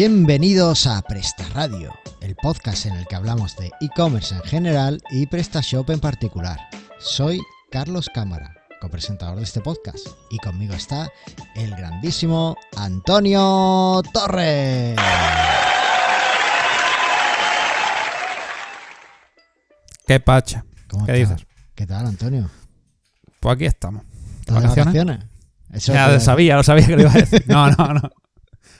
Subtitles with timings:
[0.00, 5.26] Bienvenidos a Presta Radio, el podcast en el que hablamos de e-commerce en general y
[5.26, 6.56] PrestaShop en particular.
[7.00, 11.10] Soy Carlos Cámara, copresentador de este podcast, y conmigo está
[11.56, 14.96] el grandísimo Antonio Torres.
[20.06, 20.64] ¿Qué pacha?
[20.88, 21.38] ¿Cómo ¿Qué estás?
[21.38, 21.48] dices?
[21.74, 22.48] ¿Qué tal, Antonio?
[23.40, 24.04] Pues aquí estamos.
[24.38, 25.18] ¿Estás de vacaciones?
[25.72, 27.42] Eso Ya lo sabía, lo sabía que lo iba a decir.
[27.48, 28.12] No, no, no.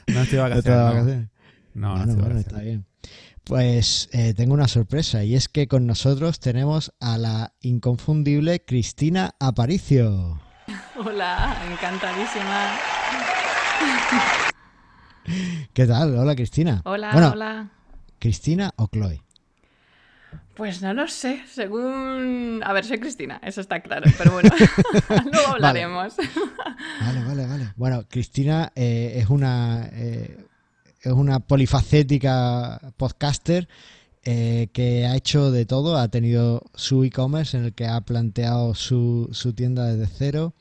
[0.09, 0.85] No estoy de ¿No vacaciones.
[0.85, 1.29] vacaciones?
[1.75, 2.47] No, no, no bueno, estoy de vacaciones.
[2.47, 2.87] está bien.
[3.45, 9.35] Pues eh, tengo una sorpresa y es que con nosotros tenemos a la inconfundible Cristina
[9.41, 10.41] Aparicio.
[11.03, 12.77] Hola, encantadísima.
[15.73, 16.17] ¿Qué tal?
[16.17, 16.83] Hola Cristina.
[16.85, 17.69] Hola, Bueno, hola.
[18.19, 19.23] ¿Cristina o Chloe?
[20.55, 22.63] Pues no lo sé, según...
[22.65, 24.51] A ver, soy Cristina, eso está claro, pero bueno,
[25.33, 26.17] luego hablaremos.
[27.01, 27.73] Vale, vale, vale.
[27.77, 30.37] Bueno, Cristina eh, es una eh,
[31.03, 33.69] es una polifacética podcaster
[34.25, 35.97] eh, que ha hecho de todo.
[35.97, 40.55] Ha tenido su e-commerce en el que ha planteado su, su tienda desde cero.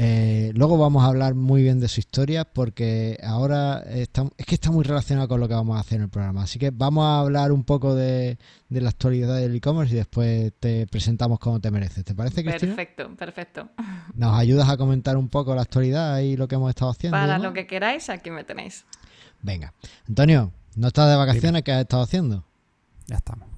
[0.00, 4.54] Eh, luego vamos a hablar muy bien de su historia porque ahora está- es que
[4.54, 6.42] está muy relacionado con lo que vamos a hacer en el programa.
[6.44, 8.38] Así que vamos a hablar un poco de,
[8.68, 12.04] de la actualidad del e-commerce y después te presentamos como te mereces.
[12.04, 12.76] ¿Te parece, Cristina?
[12.76, 13.70] Perfecto, perfecto.
[14.14, 17.16] ¿Nos ayudas a comentar un poco la actualidad y lo que hemos estado haciendo?
[17.18, 18.84] Para lo que queráis, aquí me tenéis.
[19.42, 19.74] Venga.
[20.06, 21.64] Antonio, ¿no estás de vacaciones?
[21.64, 22.44] ¿Qué has estado haciendo?
[23.08, 23.48] Ya estamos.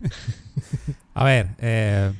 [1.14, 2.10] A ver, eh,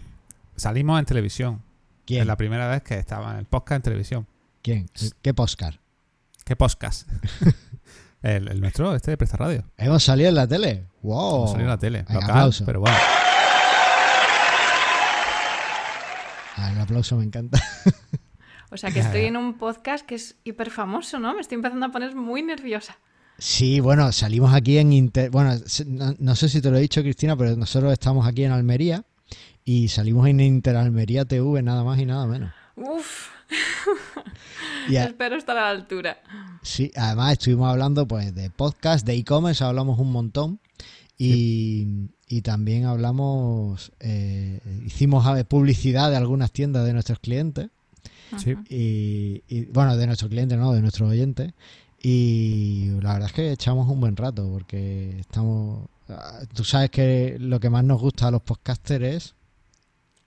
[0.54, 1.62] salimos en televisión.
[2.06, 2.20] ¿Quién?
[2.22, 4.26] Es la primera vez que estaba en el podcast en televisión.
[4.62, 4.88] ¿Quién?
[5.22, 5.76] ¿Qué postcard?
[6.44, 7.08] ¿Qué podcast?
[8.22, 9.64] el, el nuestro, este de Presta Radio.
[9.78, 10.84] ¿Hemos salido en la tele?
[11.02, 11.36] ¡Wow!
[11.36, 11.98] Hemos salido en la tele.
[12.06, 12.64] Venga, Local, aplauso.
[12.66, 12.96] pero bueno.
[16.56, 17.60] Ah, el aplauso me encanta.
[18.70, 21.32] O sea que estoy en un podcast que es hiper famoso, ¿no?
[21.32, 22.98] Me estoy empezando a poner muy nerviosa.
[23.38, 25.30] Sí, bueno, salimos aquí en Inter...
[25.30, 25.54] Bueno,
[26.18, 29.04] no sé si te lo he dicho, Cristina, pero nosotros estamos aquí en Almería
[29.64, 32.52] y salimos en Inter Almería TV, nada más y nada menos.
[32.76, 33.28] Uf,
[34.88, 36.18] Y a- espero estar a la altura.
[36.62, 40.60] Sí, además estuvimos hablando pues de podcast, de e-commerce, hablamos un montón
[41.18, 47.68] y, y también hablamos, eh, hicimos eh, publicidad de algunas tiendas de nuestros clientes
[48.38, 48.54] Sí.
[48.68, 51.52] y, y, bueno, de nuestros clientes, no, de nuestros oyentes
[52.02, 57.36] y la verdad es que echamos un buen rato porque estamos, ah, tú sabes que
[57.38, 59.34] lo que más nos gusta a los podcasters es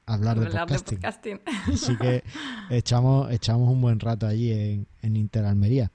[0.08, 0.98] hablar de Hablar de podcasting.
[0.98, 1.40] podcasting.
[1.74, 2.24] Así que
[2.72, 5.92] echamos, echamos un buen rato allí en, en Inter Almería.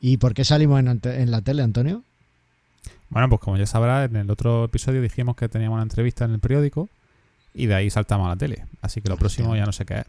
[0.00, 2.02] ¿Y por qué salimos en, la tele, Antonio?
[3.10, 6.32] Bueno, pues como ya sabrás, en el otro episodio dijimos que teníamos una entrevista en
[6.32, 6.88] el periódico
[7.54, 8.64] y de ahí saltamos a la tele.
[8.80, 10.06] Así que lo próximo ya no sé qué es.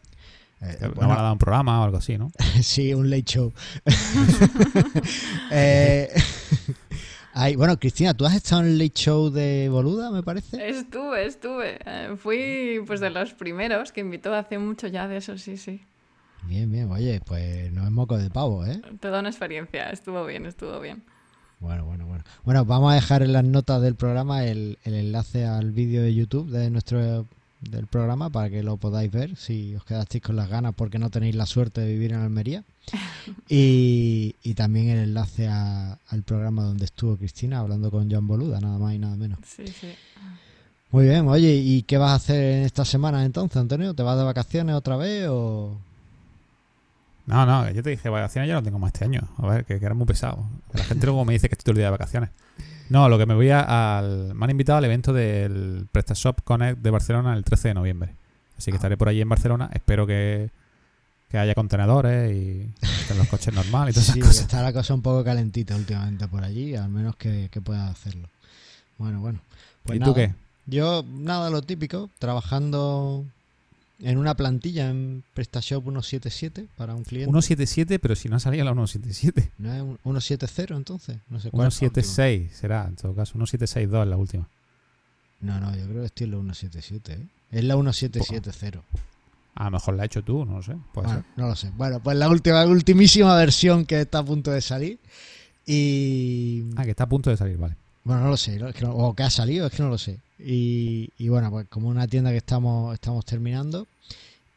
[0.60, 2.32] Eh, bueno, Nos van a dar un programa o algo así, ¿no?
[2.62, 3.54] sí, un late show.
[5.52, 6.10] Eh,
[7.38, 10.68] ay, bueno, Cristina, ¿tú has estado en el late show de Boluda, me parece?
[10.68, 11.80] Estuve, estuve.
[11.86, 15.82] Eh, fui pues de los primeros que invitó hace mucho ya de eso, sí, sí.
[16.44, 18.82] Bien, bien, oye, pues no es moco de pavo, ¿eh?
[19.00, 21.04] Toda una experiencia, estuvo bien, estuvo bien.
[21.60, 22.24] Bueno, bueno, bueno.
[22.44, 26.14] Bueno, vamos a dejar en las notas del programa el, el enlace al vídeo de
[26.14, 27.28] YouTube de nuestro
[27.70, 31.10] del programa para que lo podáis ver si os quedasteis con las ganas porque no
[31.10, 32.64] tenéis la suerte de vivir en Almería.
[33.50, 38.60] Y, y también el enlace a- al programa donde estuvo Cristina hablando con John Boluda,
[38.60, 39.40] nada más y nada menos.
[39.46, 39.88] Sí, sí.
[40.92, 43.94] Muy bien, oye, ¿y qué vas a hacer en esta semana entonces, Antonio?
[43.94, 45.78] ¿Te vas de vacaciones otra vez o...?
[47.28, 49.22] No, no, yo te dije vacaciones ya no tengo más este año.
[49.38, 50.48] A ver, que, que era muy pesado.
[50.74, 52.30] La gente luego me dice que estoy todo el día de vacaciones.
[52.90, 54.34] No, lo que me voy a- al...
[54.34, 58.16] Me han invitado al evento del PrestaShop Connect de Barcelona el 13 de noviembre.
[58.58, 58.80] Así que Ah.
[58.80, 59.70] estaré por allí en Barcelona.
[59.74, 60.50] Espero que,
[61.30, 64.42] que haya contenedores y estén los coches normales y todas Sí, esas cosas.
[64.44, 68.30] está la cosa un poco calentita últimamente por allí, al menos que, que puedas hacerlo.
[68.98, 69.40] Bueno, bueno.
[69.84, 70.34] Pues ¿Y tú qué?
[70.66, 73.26] Yo, nada, lo típico, trabajando
[74.00, 77.32] en una plantilla en PrestaShop 177 para un cliente.
[77.32, 79.52] 177, pero si no salía la 177.
[79.58, 81.18] ¿No es un 170 entonces?
[81.30, 82.04] No sé cuál es la última.
[82.04, 83.34] 176 será, en todo caso.
[83.38, 84.48] 1762 es la última.
[85.42, 87.14] No, no, yo creo que estoy en la 177.
[87.14, 87.28] ¿eh?
[87.52, 88.82] Es la 1770.
[89.56, 90.76] A lo mejor la has hecho tú, no lo sé.
[90.94, 91.26] Puede Bueno, ser.
[91.36, 91.72] no lo sé.
[91.76, 95.00] Bueno, pues la última, ultimísima versión que está a punto de salir.
[95.66, 96.64] Y.
[96.76, 97.76] Ah, que está a punto de salir, vale.
[98.04, 98.68] Bueno, no lo sé, ¿no?
[98.70, 100.20] Es que no- o que ha salido, es que no lo sé.
[100.40, 103.88] Y, y bueno, pues como una tienda que estamos, estamos terminando.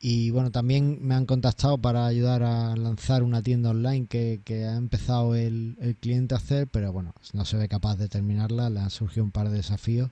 [0.03, 4.65] Y bueno, también me han contactado para ayudar a lanzar una tienda online que, que
[4.65, 8.71] ha empezado el, el cliente a hacer, pero bueno, no se ve capaz de terminarla,
[8.71, 10.11] le han surgido un par de desafíos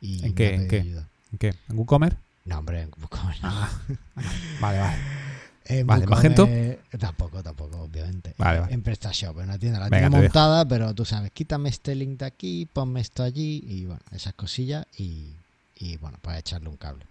[0.00, 0.46] y ¿En me qué?
[0.48, 0.80] ha ¿En qué?
[0.80, 1.08] ayuda.
[1.32, 1.54] ¿En qué?
[1.68, 2.18] ¿En WooCommerce?
[2.46, 3.34] No, hombre, ¿cómo no?
[3.42, 3.70] Ah,
[4.60, 4.96] vale, vale.
[5.68, 6.48] En Vale, ¿Magento?
[6.98, 8.34] Tampoco, tampoco, obviamente.
[8.38, 8.74] Vale, vale.
[8.74, 12.18] En PrestaShop, en una tienda la Venga, tiene montada, pero tú sabes, quítame este link
[12.18, 15.26] de aquí, ponme esto allí y bueno, esas cosillas y,
[15.78, 17.04] y, bueno, pues echarle un cable.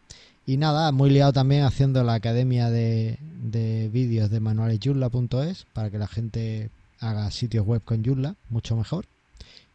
[0.47, 5.99] Y nada, muy liado también haciendo la academia de, de vídeos de manualesyurla.es para que
[5.99, 6.69] la gente
[6.99, 9.05] haga sitios web con Joomla mucho mejor.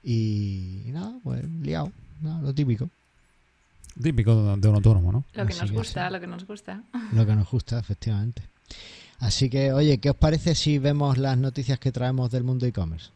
[0.03, 2.91] Y, y nada, pues liado, nada, lo típico,
[4.01, 5.25] Típico de, un autónomo, ¿no?
[5.35, 6.13] Lo que Así nos que gusta, sí.
[6.15, 6.83] lo que nos gusta.
[7.13, 8.43] lo que nos gusta, efectivamente.
[9.19, 13.11] Así que, oye, ¿qué os parece si vemos las noticias que traemos del mundo e-commerce?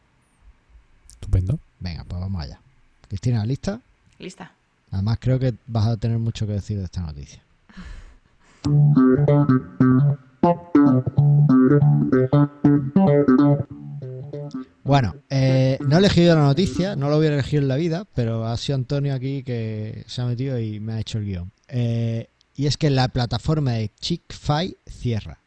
[1.09, 1.59] Estupendo.
[1.79, 2.59] Venga, pues vamos allá.
[3.07, 3.81] Cristina, ¿lista?
[4.19, 4.51] Lista.
[4.91, 7.41] Además, creo que vas a tener mucho que decir de esta noticia.
[14.83, 18.45] Bueno, eh, no he elegido la noticia, no lo hubiera elegido en la vida, pero
[18.45, 21.51] ha sido Antonio aquí que se ha metido y me ha hecho el guion.
[21.67, 25.39] Eh, y es que la plataforma de Chick-fil cierra.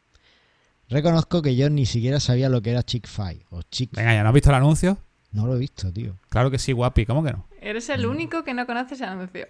[0.90, 3.94] Reconozco que yo ni siquiera sabía lo que era Chick-fil o Chick.
[3.96, 4.98] Venga, ¿ya no has visto el anuncio?
[5.32, 6.18] No lo he visto, tío.
[6.28, 7.06] Claro que sí, guapi.
[7.06, 7.46] ¿Cómo que no?
[7.60, 9.46] Eres el único que no conoce ese anuncio.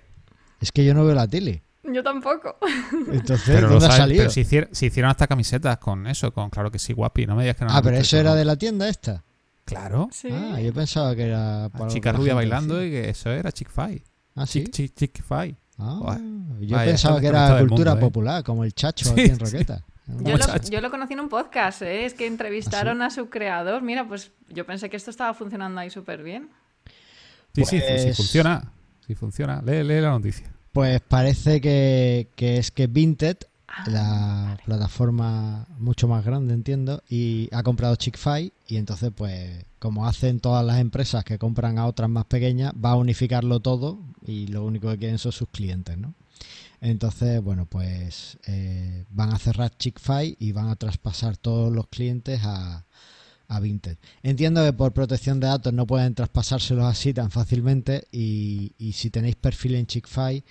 [0.61, 1.63] Es que yo no veo la tele.
[1.83, 2.59] Yo tampoco.
[3.11, 4.19] Entonces, Pero ¿dónde ha sabes, salido?
[4.21, 7.27] pero si, hicier- si hicieron hasta camisetas con eso, con claro que sí, guapi.
[7.27, 7.71] No me digas que no.
[7.73, 9.25] ah, pero eso era de la tienda esta.
[9.65, 10.09] Claro.
[10.13, 10.29] Sí.
[10.31, 12.99] Ah, yo pensaba que era La para chica rubia bailando decía.
[13.01, 14.03] y que eso era chick-fi.
[14.35, 14.65] Ah, sí.
[14.65, 15.57] Chick, chick, chick-fi.
[15.79, 16.19] Ah,
[16.61, 18.09] yo Vaya, pensaba que era cultura mundo, ¿eh?
[18.11, 19.45] popular, como el chacho Sí, aquí en sí.
[19.45, 19.83] Roqueta.
[20.21, 22.05] Yo lo, yo lo conocí en un podcast, ¿eh?
[22.05, 23.83] es que entrevistaron ¿Ah, a su creador.
[23.83, 26.51] Mira, pues yo pensé que esto estaba funcionando ahí súper bien.
[27.55, 28.73] Sí, sí, sí, sí, Pues- funciona.
[29.07, 29.61] Sí, funciona.
[29.62, 30.51] Lee, lee la noticia.
[30.73, 33.39] Pues parece que, que es que Vinted,
[33.73, 40.09] Ah, la plataforma mucho más grande, entiendo, y ha comprado Chick-fil y entonces, pues, como
[40.09, 44.49] hacen todas las empresas que compran a otras más pequeñas, va a unificarlo todo y
[44.49, 46.15] lo único que quieren son sus clientes, ¿no?
[46.81, 52.41] Entonces, bueno, pues eh, van a cerrar Chick-fil y van a traspasar todos los clientes
[52.44, 52.85] a,
[53.49, 53.99] a Vinted.
[54.23, 59.11] Entiendo que por protección de datos no pueden traspasárselos así tan fácilmente y, y si
[59.11, 60.43] tenéis perfil en Chick-fil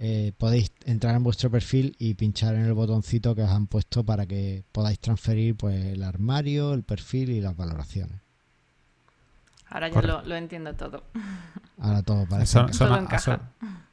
[0.00, 4.04] eh, podéis entrar en vuestro perfil y pinchar en el botoncito que os han puesto
[4.04, 8.20] para que podáis transferir pues el armario, el perfil y las valoraciones.
[9.70, 11.02] Ahora ya lo, lo entiendo todo.
[11.78, 13.50] Ahora todo parece Son- que- Todo encaja.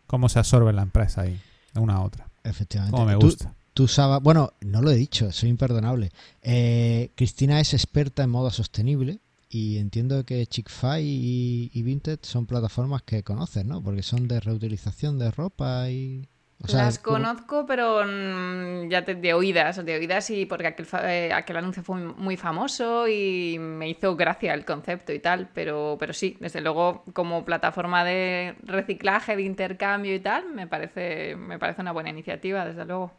[0.08, 1.40] ¿Cómo se absorbe la empresa ahí?
[1.76, 2.28] De una a otra.
[2.44, 2.96] efectivamente.
[2.96, 3.54] Como me gusta.
[3.76, 6.10] Tú usabas, bueno, no lo he dicho, soy imperdonable.
[6.42, 9.20] Eh, Cristina es experta en moda sostenible
[9.50, 13.84] y entiendo que Chick-fil y, y Vinted son plataformas que conoces, ¿no?
[13.84, 16.28] Porque son de reutilización de ropa y...
[16.64, 20.68] o sea, Las como- conozco, pero mm, ya te- de oídas, de oídas y porque
[20.68, 25.20] aquel, fa- eh, aquel anuncio fue muy famoso y me hizo gracia el concepto y
[25.20, 30.66] tal, pero, pero sí, desde luego como plataforma de reciclaje, de intercambio y tal, me
[30.66, 33.12] parece, me parece una buena iniciativa, desde luego.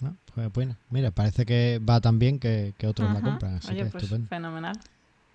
[0.00, 0.16] ¿no?
[0.34, 3.84] Pues bueno, mira, parece que va tan bien que, que otros la compran, así Oye,
[3.84, 4.28] que pues estupendo.
[4.28, 4.76] fenomenal.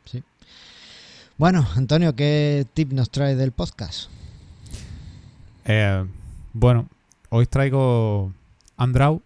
[0.04, 0.22] Sí.
[1.38, 4.10] Bueno, Antonio, ¿qué tip nos trae del podcast?
[5.66, 6.06] Eh,
[6.54, 6.88] bueno,
[7.30, 8.34] hoy traigo
[8.78, 9.22] Andrau,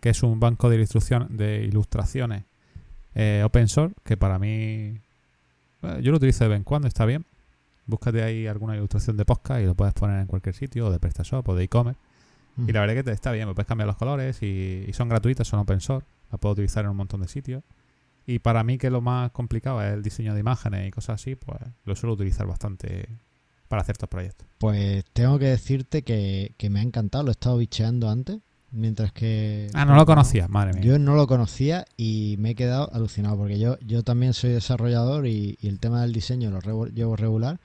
[0.00, 2.44] que es un banco de, ilustración, de ilustraciones
[3.14, 5.00] eh, open source, que para mí
[5.82, 7.24] eh, yo lo utilizo de vez en cuando, está bien.
[7.86, 11.00] Búscate ahí alguna ilustración de podcast y lo puedes poner en cualquier sitio, o de
[11.00, 12.00] PrestaShop o de e-commerce.
[12.66, 15.08] Y la verdad que te está bien, me puedes cambiar los colores y, y son
[15.08, 17.62] gratuitas, son open source, la puedo utilizar en un montón de sitios.
[18.26, 21.36] Y para mí que lo más complicado es el diseño de imágenes y cosas así,
[21.36, 23.08] pues lo suelo utilizar bastante
[23.68, 24.46] para ciertos proyectos.
[24.58, 28.38] Pues tengo que decirte que, que me ha encantado, lo he estado bicheando antes,
[28.70, 29.68] mientras que...
[29.74, 30.82] Ah, no lo conocías, madre mía.
[30.82, 35.26] Yo no lo conocía y me he quedado alucinado porque yo, yo también soy desarrollador
[35.26, 37.60] y, y el tema del diseño lo revo- llevo regular.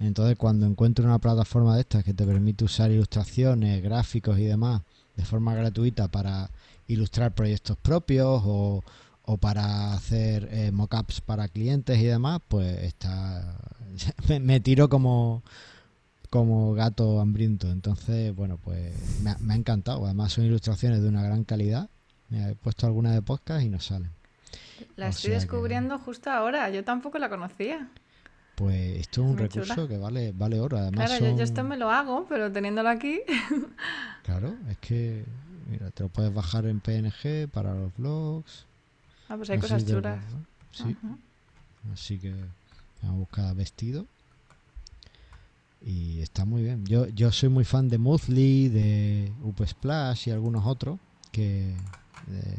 [0.00, 4.82] Entonces cuando encuentro una plataforma de estas que te permite usar ilustraciones, gráficos y demás
[5.16, 6.50] de forma gratuita para
[6.86, 8.84] ilustrar proyectos propios o,
[9.30, 13.44] o para hacer eh, mockups para clientes y demás, pues está
[14.28, 15.42] me, me tiro como
[16.30, 17.70] como gato hambriento.
[17.70, 18.92] Entonces, bueno, pues
[19.22, 20.04] me ha, me ha encantado.
[20.06, 21.88] Además son ilustraciones de una gran calidad.
[22.30, 24.10] Mira, he puesto alguna de podcast y no salen.
[24.96, 27.88] La O estoy que- descubriendo justo ahora, yo tampoco la conocía.
[28.54, 29.88] Pues esto es un Muy recurso chula.
[29.88, 30.78] que vale, vale oro.
[30.78, 33.20] Además Claro, yo, yo esto me lo hago, pero teniéndolo aquí,
[34.24, 35.24] Claro, es que
[35.70, 38.66] mira, te lo puedes bajar en PNG para los blogs.
[39.28, 40.22] Ah, pues hay cosas chulas.
[40.72, 40.96] Sí,
[41.92, 42.32] así que
[43.02, 44.06] vamos a buscar vestido.
[45.84, 46.84] Y está muy bien.
[46.86, 50.98] Yo, yo soy muy fan de Moodly, de Upsplash y algunos otros.
[51.30, 51.74] Que
[52.26, 52.58] de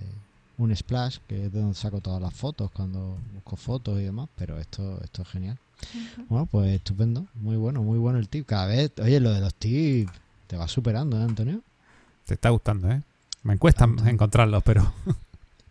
[0.58, 4.30] un Splash, que es de donde saco todas las fotos cuando busco fotos y demás.
[4.36, 5.58] Pero esto, esto es genial.
[6.28, 7.26] Bueno, pues estupendo.
[7.36, 8.46] Muy bueno, muy bueno el tip.
[8.46, 10.12] Cada vez, oye, lo de los tips
[10.48, 11.62] te va superando, ¿eh, Antonio?
[12.26, 13.02] Te está gustando, ¿eh?
[13.44, 14.92] Me cuesta encontrarlos, pero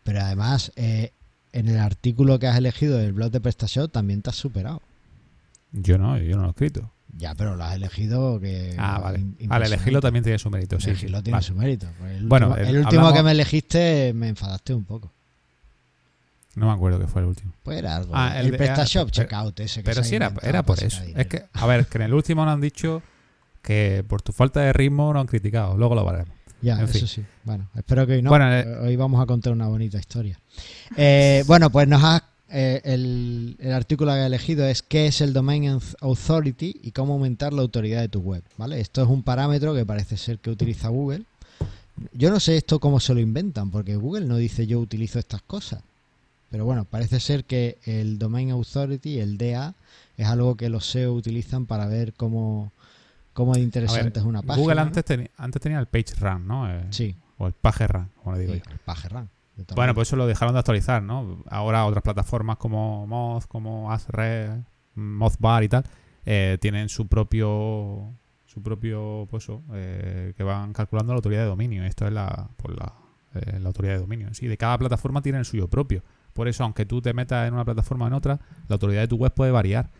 [0.08, 1.12] Pero además, eh,
[1.52, 4.80] en el artículo que has elegido del blog de PrestaShop también te has superado.
[5.72, 6.90] Yo no, yo no lo he escrito.
[7.14, 8.74] Ya, pero lo has elegido que...
[8.78, 9.18] Ah, vale.
[9.18, 9.66] impresionante.
[9.66, 10.88] elegirlo también tiene su mérito, sí.
[10.88, 11.46] Elegirlo tiene Vale.
[11.46, 11.86] su mérito.
[11.98, 15.12] Pues el Bueno, último, el- el último hablamos- que me elegiste me enfadaste un poco.
[16.54, 17.52] No me acuerdo que fue el último.
[17.62, 18.12] Pues era algo.
[18.16, 21.02] Ah, el, el de- PrestaShop Checkout ese que Pero sí era, era por eso.
[21.14, 23.02] Es que, a ver, que en el último nos han dicho
[23.62, 25.76] que por tu falta de ritmo nos han criticado.
[25.76, 26.34] Luego lo veremos.
[26.60, 27.06] Ya, en eso fin.
[27.08, 27.24] sí.
[27.44, 28.30] Bueno, espero que hoy no.
[28.30, 30.38] Bueno, eh, hoy vamos a contar una bonita historia.
[30.96, 32.02] Eh, bueno, pues nos
[32.50, 37.12] eh, el, el artículo que he elegido es qué es el Domain Authority y cómo
[37.14, 38.42] aumentar la autoridad de tu web.
[38.56, 38.80] ¿vale?
[38.80, 41.24] Esto es un parámetro que parece ser que utiliza Google.
[42.12, 45.42] Yo no sé esto cómo se lo inventan, porque Google no dice yo utilizo estas
[45.42, 45.82] cosas.
[46.50, 49.74] Pero bueno, parece ser que el Domain Authority, el DA,
[50.16, 52.72] es algo que los SEO utilizan para ver cómo,
[53.38, 54.56] cómo de ver, interesante es una página.
[54.56, 56.70] Google antes, teni- antes tenía el Page Rank, ¿no?
[56.70, 58.72] Eh, Sí, O el Page Rank, como le digo sí, yo.
[58.72, 59.28] el PageRank,
[59.74, 61.42] Bueno, pues eso lo dejaron de actualizar, ¿no?
[61.50, 64.64] Ahora otras plataformas como Moz, como Ahrefs,
[64.94, 65.84] Mozbar y tal,
[66.26, 68.12] eh, tienen su propio
[68.44, 71.84] su propio pues eso, eh, que van calculando la autoridad de dominio.
[71.84, 72.92] Esto es la, pues la,
[73.34, 74.32] eh, la autoridad de dominio.
[74.34, 76.02] Sí, de cada plataforma tiene el suyo propio.
[76.32, 79.08] Por eso, aunque tú te metas en una plataforma o en otra, la autoridad de
[79.08, 79.90] tu web puede variar.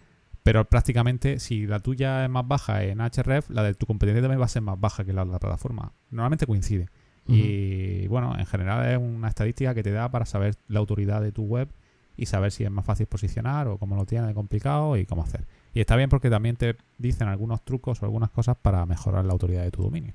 [0.48, 4.40] Pero prácticamente, si la tuya es más baja en Href, la de tu competencia también
[4.40, 5.92] va a ser más baja que la de la plataforma.
[6.10, 6.88] Normalmente coincide.
[7.26, 11.32] Y bueno, en general es una estadística que te da para saber la autoridad de
[11.32, 11.68] tu web
[12.16, 15.22] y saber si es más fácil posicionar o cómo lo tiene de complicado y cómo
[15.22, 15.46] hacer.
[15.74, 19.34] Y está bien porque también te dicen algunos trucos o algunas cosas para mejorar la
[19.34, 20.14] autoridad de tu dominio.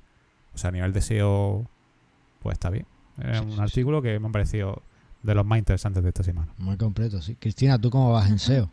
[0.56, 1.70] O sea, a nivel de SEO,
[2.40, 2.88] pues está bien.
[3.20, 4.82] Es Sí, un sí, artículo que me ha parecido
[5.22, 6.52] de los más interesantes de esta semana.
[6.58, 7.36] Muy completo, sí.
[7.36, 8.72] Cristina, ¿tú cómo vas en SEO?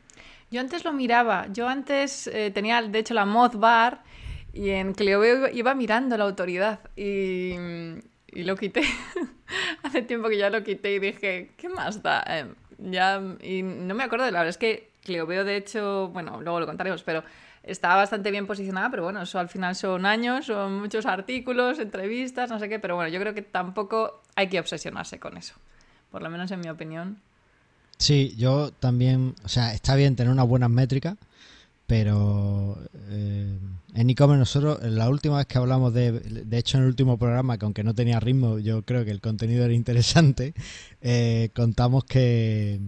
[0.50, 1.46] Yo antes lo miraba.
[1.52, 4.02] Yo antes eh, tenía, de hecho, la Moz Bar
[4.52, 7.54] y en Cleoveo iba- mirando la autoridad y,
[8.28, 8.82] y lo quité.
[9.82, 12.24] Hace tiempo que ya lo quité y dije, ¿qué más da?
[12.26, 12.46] Eh,
[12.78, 14.50] ya, y no me acuerdo de la verdad.
[14.50, 17.22] Es que Cleoveo, de hecho, bueno, luego lo contaremos, pero
[17.62, 22.50] estaba bastante bien posicionada, pero bueno, eso al final son años, son muchos artículos, entrevistas,
[22.50, 25.54] no sé qué, pero bueno, yo creo que tampoco hay que obsesionarse con eso.
[26.10, 27.20] Por lo menos en mi opinión.
[28.00, 31.16] Sí, yo también, o sea, está bien tener unas buenas métricas,
[31.86, 32.78] pero
[33.10, 33.58] eh,
[33.94, 37.58] en e-commerce nosotros, la última vez que hablamos de, de hecho en el último programa,
[37.58, 40.54] que aunque no tenía ritmo, yo creo que el contenido era interesante,
[41.02, 42.80] eh, contamos que,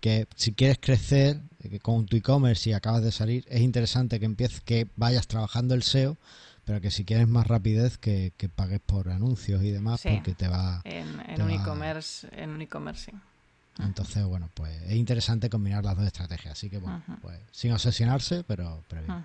[0.00, 4.26] que si quieres crecer eh, con tu e-commerce y acabas de salir, es interesante que
[4.26, 6.16] empieces, que vayas trabajando el SEO,
[6.64, 10.10] pero que si quieres más rapidez, que, que pagues por anuncios y demás, Sí.
[10.10, 10.80] porque te va...
[10.84, 13.16] En, en Te un va- e-commerce, en un e-commerce, sí.
[13.80, 16.52] Entonces, bueno, pues es interesante combinar las dos estrategias.
[16.52, 19.24] Así que, bueno, pues sin obsesionarse, pero, pero bien.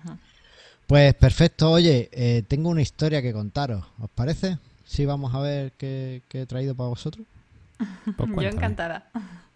[0.86, 1.70] Pues perfecto.
[1.70, 3.84] Oye, eh, tengo una historia que contaros.
[4.00, 4.58] ¿Os parece?
[4.84, 7.26] Sí, vamos a ver qué, qué he traído para vosotros.
[8.16, 9.08] Pues Yo encantada.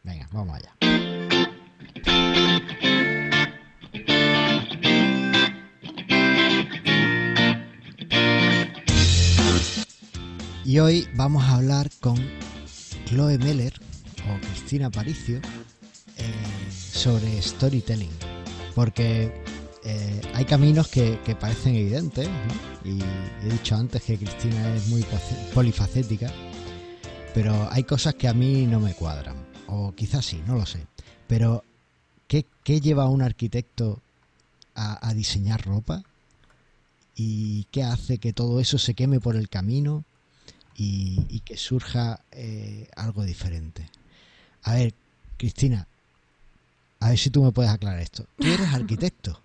[0.03, 0.73] Venga, vamos allá.
[10.65, 12.17] Y hoy vamos a hablar con
[13.07, 13.84] Chloe Meller
[14.31, 15.41] o Cristina Paricio
[16.17, 18.11] eh, sobre storytelling.
[18.75, 19.33] Porque
[19.85, 22.29] eh, hay caminos que, parecen evidentes,
[22.85, 23.01] y
[23.45, 25.05] he dicho antes que Cristina es muy
[25.53, 26.33] polifacética,
[27.35, 30.87] pero hay cosas que a mí no me cuadran, o quizás sí, no lo sé.
[31.27, 31.65] Pero,
[32.29, 32.47] ¿qué,
[32.81, 34.01] lleva a un arquitecto
[34.75, 36.03] a, diseñar ropa?
[37.15, 40.05] ¿Y qué hace que todo eso se queme por el camino
[40.77, 43.89] y, y que surja eh, algo diferente?
[44.65, 44.95] A ver,
[45.37, 45.87] Cristina,
[47.01, 48.25] a ver si tú me puedes aclarar esto.
[48.39, 49.41] Tú eres arquitecto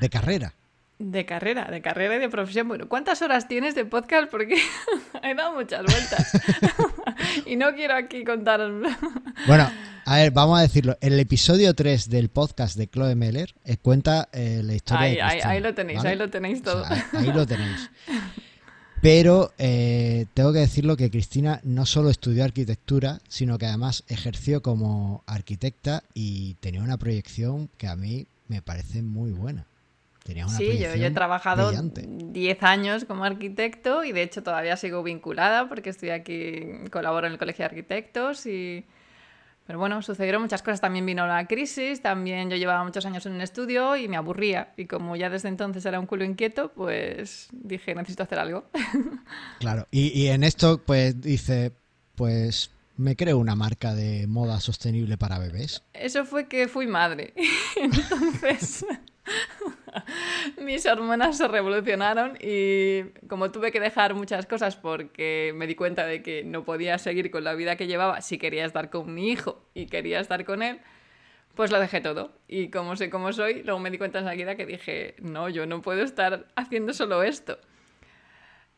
[0.00, 0.52] de carrera.
[0.98, 2.68] De carrera, de carrera y de profesión.
[2.68, 4.30] Bueno, ¿cuántas horas tienes de podcast?
[4.30, 4.56] Porque
[5.22, 6.32] he dado muchas vueltas.
[7.46, 8.60] y no quiero aquí contar.
[9.46, 9.70] Bueno,
[10.04, 10.96] a ver, vamos a decirlo.
[11.00, 15.20] El episodio 3 del podcast de Chloe Meller eh, cuenta eh, la historia Ahí, de
[15.20, 16.10] Cristina, ahí lo tenéis, ¿vale?
[16.10, 16.84] ahí lo tenéis O sea, todo.
[16.86, 17.90] ahí, ahí lo tenéis.
[19.04, 24.62] Pero eh, tengo que decirlo que Cristina no solo estudió arquitectura, sino que además ejerció
[24.62, 29.66] como arquitecta y tenía una proyección que a mí me parece muy buena.
[30.22, 32.06] Tenía una Sí, yo, yo he trabajado brillante.
[32.08, 37.34] 10 años como arquitecto y de hecho todavía sigo vinculada porque estoy aquí, colaboro en
[37.34, 38.86] el Colegio de Arquitectos y...
[39.66, 40.80] Pero bueno, sucedieron muchas cosas.
[40.80, 44.74] También vino la crisis, también yo llevaba muchos años en un estudio y me aburría.
[44.76, 48.64] Y como ya desde entonces era un culo inquieto, pues dije, necesito hacer algo.
[49.58, 51.72] Claro, y, y en esto pues dice,
[52.16, 55.82] pues me creo una marca de moda sostenible para bebés.
[55.92, 57.32] Eso fue que fui madre.
[57.76, 58.84] Entonces,
[60.60, 66.06] mis hormonas se revolucionaron y como tuve que dejar muchas cosas porque me di cuenta
[66.06, 69.30] de que no podía seguir con la vida que llevaba si quería estar con mi
[69.30, 70.80] hijo y quería estar con él,
[71.54, 72.32] pues lo dejé todo.
[72.48, 75.82] Y como sé cómo soy, luego me di cuenta enseguida que dije, no, yo no
[75.82, 77.58] puedo estar haciendo solo esto.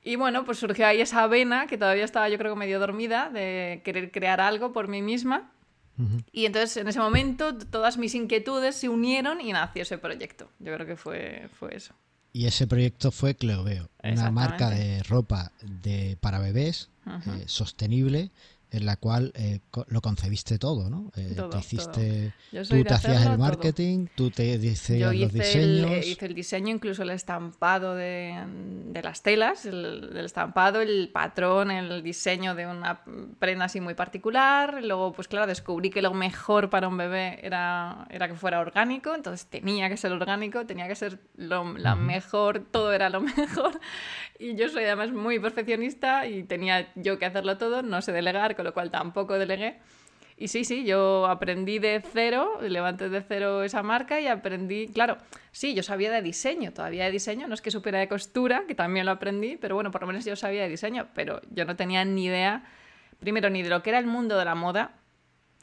[0.03, 3.81] Y bueno, pues surgió ahí esa vena que todavía estaba yo creo medio dormida de
[3.85, 5.51] querer crear algo por mí misma.
[6.33, 10.51] Y entonces en ese momento todas mis inquietudes se unieron y nació ese proyecto.
[10.59, 11.95] Yo creo que fue, fue eso.
[12.33, 18.31] Y ese proyecto fue Cleoveo, una marca de ropa de, para bebés eh, sostenible
[18.71, 21.11] en la cual eh, lo concebiste todo, ¿no?
[21.17, 22.33] Eh, te hiciste,
[22.69, 25.91] tú te hacías el marketing, tú te hacías los diseños.
[25.91, 28.37] El, hice el diseño, incluso el estampado de,
[29.03, 33.03] las telas, el, estampado, el patrón, el diseño de una
[33.39, 34.83] prenda así muy particular.
[34.83, 39.15] Luego, pues claro, descubrí que lo mejor para un bebé era, era que fuera orgánico,
[39.15, 43.81] entonces tenía que ser orgánico, tenía que ser lo, la mejor, todo era lo mejor.
[44.39, 48.55] Y yo soy además muy perfeccionista y tenía yo que hacerlo todo, no sé delegar,
[48.55, 49.79] con lo cual tampoco delegué.
[50.39, 55.17] Y sí, sí, yo aprendí de cero, levanté de cero esa marca y aprendí, claro,
[55.51, 58.75] sí, yo sabía de diseño, todavía de diseño, no es que supiera de costura, que
[58.75, 61.75] también lo aprendí, pero bueno, por lo menos yo sabía de diseño, pero yo no
[61.75, 62.65] tenía ni idea,
[63.19, 64.93] primero, ni de lo que era el mundo de la moda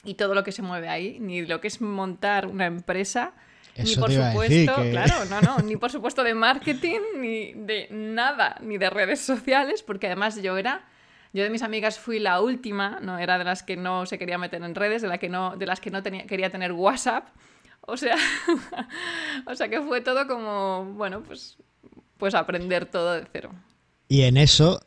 [0.03, 3.33] y todo lo que se mueve ahí, ni de lo que es montar una empresa,
[3.77, 8.79] ni por supuesto, claro, no, no, ni por supuesto de marketing, ni de nada, ni
[8.79, 10.83] de redes sociales, porque además yo era
[11.33, 14.37] yo de mis amigas fui la última, no era de las que no se quería
[14.37, 17.27] meter en redes, de, la que no, de las que no tenía, quería tener WhatsApp.
[17.81, 18.15] O sea,
[19.47, 21.57] o sea que fue todo como, bueno, pues,
[22.17, 23.51] pues aprender todo de cero.
[24.07, 24.79] Y en eso,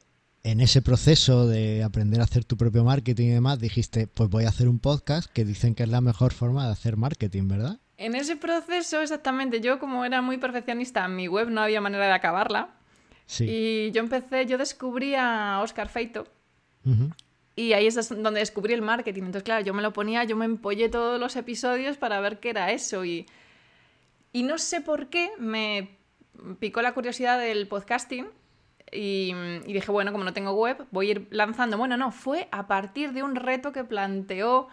[0.44, 4.44] en ese proceso de aprender a hacer tu propio marketing y demás, dijiste, pues voy
[4.44, 7.80] a hacer un podcast que dicen que es la mejor forma de hacer marketing, ¿verdad?
[7.96, 12.06] En ese proceso, exactamente, yo como era muy perfeccionista, en mi web no había manera
[12.06, 12.76] de acabarla.
[13.24, 13.46] Sí.
[13.48, 16.28] Y yo empecé, yo descubrí a Oscar Feito,
[17.56, 19.22] y ahí es donde descubrí el marketing.
[19.22, 22.50] Entonces, claro, yo me lo ponía, yo me empollé todos los episodios para ver qué
[22.50, 23.04] era eso.
[23.06, 23.26] Y,
[24.32, 25.96] y no sé por qué me
[26.60, 28.26] picó la curiosidad del podcasting.
[28.92, 29.32] Y,
[29.66, 31.78] dije, bueno, como no tengo web, voy a ir lanzando.
[31.78, 34.68] Bueno, no, fue a partir de un reto que planteó.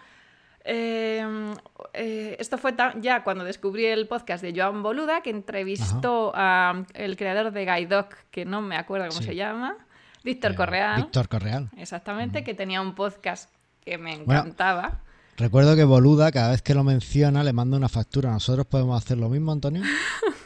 [0.62, 1.54] Em,
[1.94, 7.50] eh, esto fue ya cuando descubrí el podcast de Joan Boluda, que entrevistó al creador
[7.50, 9.78] de Guide que no me acuerdo cómo se llama.
[10.24, 11.02] Víctor eh, Correal.
[11.02, 11.70] Víctor Correal.
[11.76, 13.50] Exactamente, que tenía un podcast
[13.84, 15.02] que me encantaba.
[15.36, 18.30] recuerdo que Boluda, cada vez que lo menciona, le manda una factura.
[18.30, 19.82] ¿Nosotros podemos hacer lo mismo, Antonio?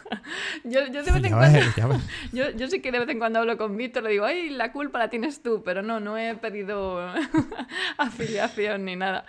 [0.64, 2.00] yo, yo, de vez en cuando,
[2.32, 4.72] yo, yo, sí que de vez en cuando hablo con Víctor, le digo, ay, la
[4.72, 7.00] culpa la tienes tú, pero no, no he pedido
[7.98, 9.24] afiliación ni nada.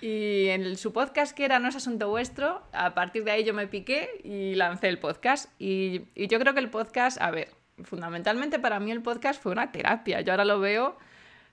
[0.00, 3.54] Y en su podcast, que era No es asunto vuestro, a partir de ahí yo
[3.54, 5.50] me piqué y lancé el podcast.
[5.58, 7.48] Y, y yo creo que el podcast, a ver,
[7.82, 10.20] fundamentalmente para mí el podcast fue una terapia.
[10.20, 10.96] Yo ahora lo veo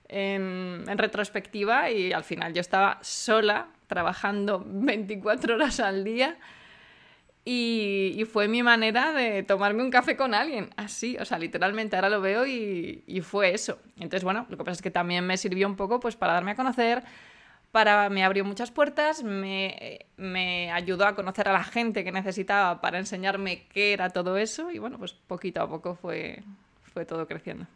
[0.08, 6.36] en, retrospectiva y al final yo estaba sola trabajando 24 horas al día
[7.44, 12.08] y, fue mi manera de tomarme un café con alguien, así, o sea, literalmente ahora
[12.08, 13.80] lo veo y, y, fue eso.
[13.96, 16.52] Entonces, bueno, lo que pasa es que también me sirvió un poco pues para darme
[16.52, 17.02] a conocer,
[17.72, 22.80] para, me abrió muchas puertas, me, me, ayudó a conocer a la gente que necesitaba
[22.80, 26.44] para enseñarme qué era todo eso y bueno, pues poquito a poco fue,
[26.92, 27.66] fue todo creciendo.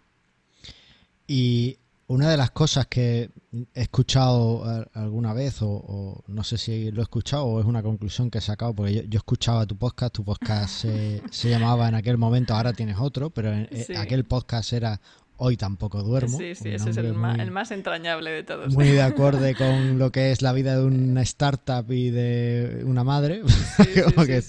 [1.26, 1.78] Y
[2.09, 3.30] una de las cosas que
[3.74, 8.30] he escuchado alguna vez, o, no sé si lo he escuchado o es una conclusión
[8.30, 12.18] que he sacado, porque yo, escuchaba tu podcast, tu podcast se, se, llamaba en aquel
[12.18, 15.00] momento, ahora tienes otro, pero en, eh, aquel podcast era
[15.38, 16.38] Hoy tampoco duermo.
[16.38, 18.75] Sí, sí, ese es el, más, entrañable de todos.
[18.75, 23.05] Muy de acorde con lo que es la vida de una startup y de una
[23.05, 23.42] madre,
[24.14, 24.42] como que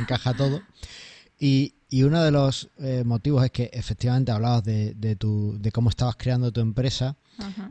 [0.00, 0.62] encaja todo.
[1.40, 5.88] Y, uno de los eh, motivos es que efectivamente hablabas de, de, tu, de cómo
[5.88, 7.16] estabas creando tu empresa,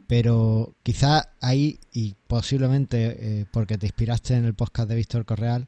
[0.07, 5.67] pero quizá ahí, y posiblemente eh, porque te inspiraste en el podcast de Víctor Correal,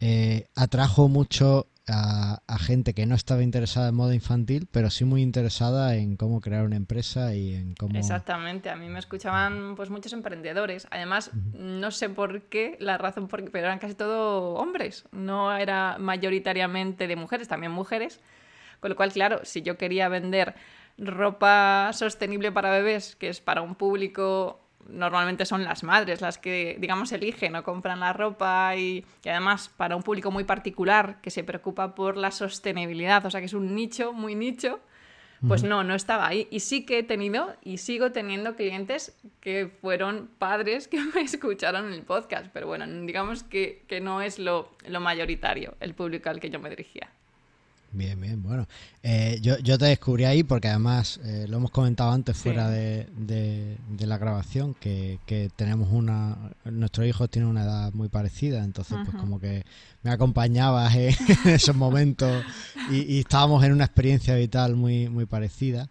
[0.00, 5.22] eh, atrajo mucho a, gente que no estaba interesada en moda infantil, pero sí muy
[5.22, 7.98] interesada en cómo crear una empresa y en cómo...
[7.98, 10.86] Exactamente, a mí me escuchaban pues muchos emprendedores.
[10.90, 15.56] Además, no sé por qué, la razón por qué, pero eran casi todo hombres, no
[15.56, 18.20] era mayoritariamente de mujeres, también mujeres.
[18.80, 20.54] Con lo cual, claro, si yo quería vender
[20.98, 26.76] ropa sostenible para bebés, que es para un público normalmente son las madres las que,
[26.78, 31.44] digamos, eligen o compran la ropa y, además para un público muy particular que se
[31.44, 34.80] preocupa por la sostenibilidad, o sea que es un nicho, muy nicho,
[35.48, 36.46] Pues no, no estaba ahí.
[36.52, 41.88] Y sí que he tenido y sigo teniendo clientes que fueron padres que me escucharon
[41.88, 42.46] en el podcast.
[42.52, 46.60] Pero bueno, digamos que, que no es lo, lo mayoritario, el público al que yo
[46.60, 47.10] me dirigía.
[47.94, 48.66] Bien, bien, bueno.
[49.02, 53.06] Eh, yo, yo, te descubrí ahí porque además eh, lo hemos comentado antes fuera de,
[53.18, 56.52] de, la grabación que, que, tenemos una...
[56.64, 59.64] Nuestros hijos tienen una edad muy parecida, entonces pues como que
[60.02, 62.42] me acompañabas en esos momentos
[62.90, 65.90] y, estábamos en una experiencia vital muy, muy parecida.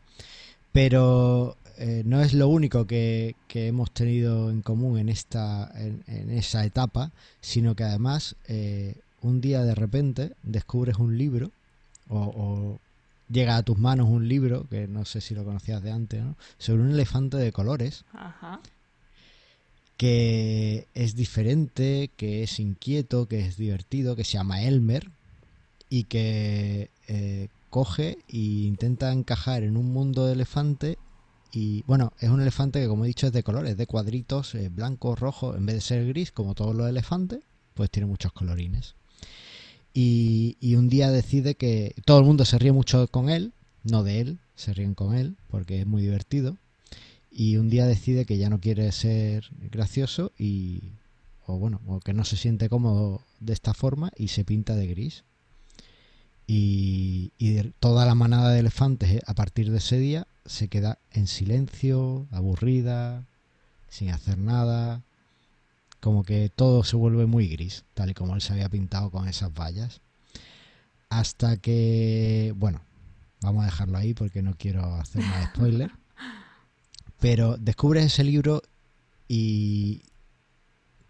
[0.71, 6.03] Pero eh, no es lo único que, que, hemos tenido en común en, esta, en,
[6.07, 7.11] en esa etapa,
[7.41, 8.35] sino que además
[9.21, 11.51] un día de repente descubres un libro
[12.11, 12.79] o,
[13.29, 16.35] llega a tus manos un libro, que no sé si lo conocías de antes, ¿no?
[16.57, 18.03] sobre un elefante de colores.
[19.97, 25.09] Que es diferente, que es inquieto, que es divertido, que se llama Elmer
[25.89, 30.97] y que eh, coge e intenta encajar en un mundo de elefante
[31.53, 34.69] y bueno, es un elefante que como he dicho es de colores, de cuadritos, eh,
[34.69, 37.41] blanco, rojo, en vez de ser gris como todos los elefantes,
[37.73, 38.95] pues tiene muchos colorines.
[39.93, 44.21] Y, un día decide que todo el mundo se ríe mucho con él, no de
[44.21, 46.57] él, se ríen con él porque es muy divertido.
[47.29, 50.81] Y un día decide que ya no quiere ser gracioso y,
[51.45, 54.87] o bueno, o que no se siente cómodo de esta forma y se pinta de
[54.87, 55.23] gris.
[56.47, 60.99] Y, y toda la manada de elefantes eh, a partir de ese día se queda
[61.11, 63.25] en silencio, aburrida,
[63.89, 65.03] sin hacer nada,
[66.01, 69.27] como que todo se vuelve muy gris, tal y como él se había pintado con
[69.27, 70.01] esas vallas.
[71.09, 72.81] Hasta que, bueno,
[73.41, 75.91] vamos a dejarlo ahí porque no quiero hacer más spoiler.
[77.19, 78.63] Pero descubres ese libro
[79.27, 80.01] y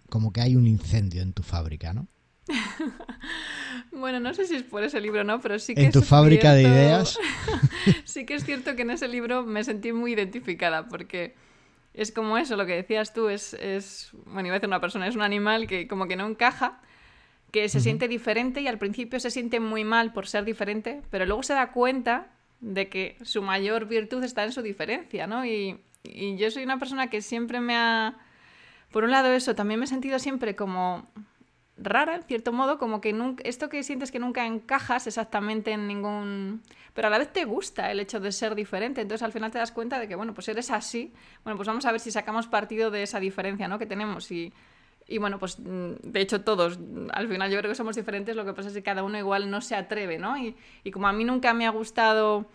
[0.09, 2.07] como que hay un incendio en tu fábrica, ¿no?
[3.91, 5.83] Bueno, no sé si es por ese libro no, pero sí que...
[5.83, 7.19] En tu fábrica de ideas.
[8.05, 11.35] sí que es cierto que en ese libro me sentí muy identificada porque
[11.93, 15.07] es como eso, lo que decías tú, es, es, bueno, iba a decir una persona,
[15.07, 16.81] es un animal que como que no encaja,
[17.51, 21.25] que se siente diferente y al principio se siente muy mal por ser diferente, pero
[21.25, 22.29] luego se da cuenta
[22.61, 25.45] de que su mayor virtud está en su diferencia, ¿no?
[25.45, 28.17] Y, y yo soy una persona que siempre me ha...
[28.91, 31.09] Por un lado eso, también me he sentido siempre como
[31.81, 35.87] rara, en cierto modo, como que nunca, esto que sientes que nunca encajas exactamente en
[35.87, 36.61] ningún...
[36.93, 39.57] Pero a la vez te gusta el hecho de ser diferente, entonces al final te
[39.57, 41.13] das cuenta de que, bueno, pues eres así,
[41.43, 43.79] bueno, pues vamos a ver si sacamos partido de esa diferencia, ¿no?
[43.79, 44.53] Que tenemos y...
[45.07, 46.79] Y bueno, pues mm, de hecho todos,
[47.11, 49.49] al final yo creo que somos diferentes, lo que pasa es que cada uno igual
[49.49, 50.37] no se atreve, ¿no?
[50.37, 52.45] Y, y como a mí nunca me ha gustado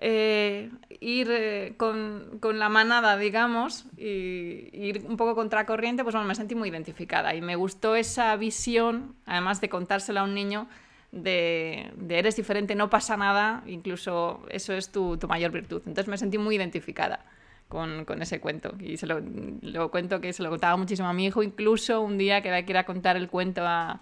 [0.00, 6.28] eh, ir eh, con, con, la manada, digamos, y ir un poco contracorriente, pues bueno,
[6.28, 10.68] me sentí muy identificada y me gustó esa visión, además de contársela a un niño,
[11.10, 15.82] de, eres diferente, no pasa nada, incluso eso es tu, tu, mayor virtud.
[15.86, 17.24] Entonces me sentí muy identificada.
[17.68, 19.20] Con, con ese cuento y se lo,
[19.60, 22.72] lo, cuento que se lo contaba muchísimo a mi hijo incluso un día que que
[22.72, 24.00] ir a contar el cuento a,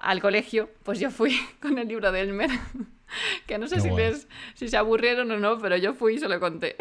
[0.00, 2.50] al colegio pues yo fui con el libro de Elmer
[3.46, 3.88] que no sé si,
[4.54, 6.76] si se aburrieron o no, pero yo fui y se lo conté.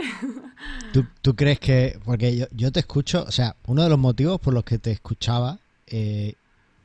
[1.21, 1.99] ¿Tú, crees que.?
[2.03, 5.59] Porque yo, te escucho, o sea, uno de los motivos por los que te escuchaba
[5.87, 6.33] eh,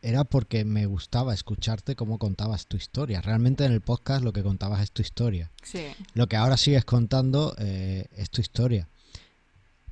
[0.03, 3.21] era porque me gustaba escucharte cómo contabas tu historia.
[3.21, 5.51] Realmente en el podcast lo que contabas es tu historia.
[5.62, 5.87] Sí.
[6.14, 8.88] Lo que ahora sigues contando eh, es tu historia.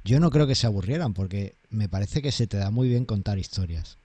[0.04, 3.04] Yo no creo que se aburrieran porque me parece que se te da muy bien
[3.04, 3.98] contar historias.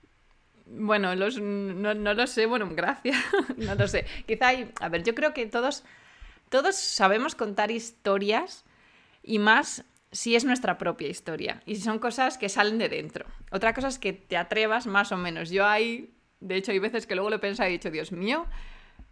[0.66, 3.16] Bueno, los, no, no, lo sé, bueno, gracias,
[3.56, 4.06] no lo sé.
[4.26, 5.84] Quizá hay, a ver, yo creo que todos,
[6.48, 8.64] todos sabemos contar historias
[9.22, 13.26] y más si es nuestra propia historia y si son cosas que salen de dentro.
[13.50, 15.50] Otra cosa es que te atrevas más o menos.
[15.50, 18.12] Yo hay, de hecho, hay veces que luego lo he pensado y he dicho, Dios
[18.12, 18.46] mío,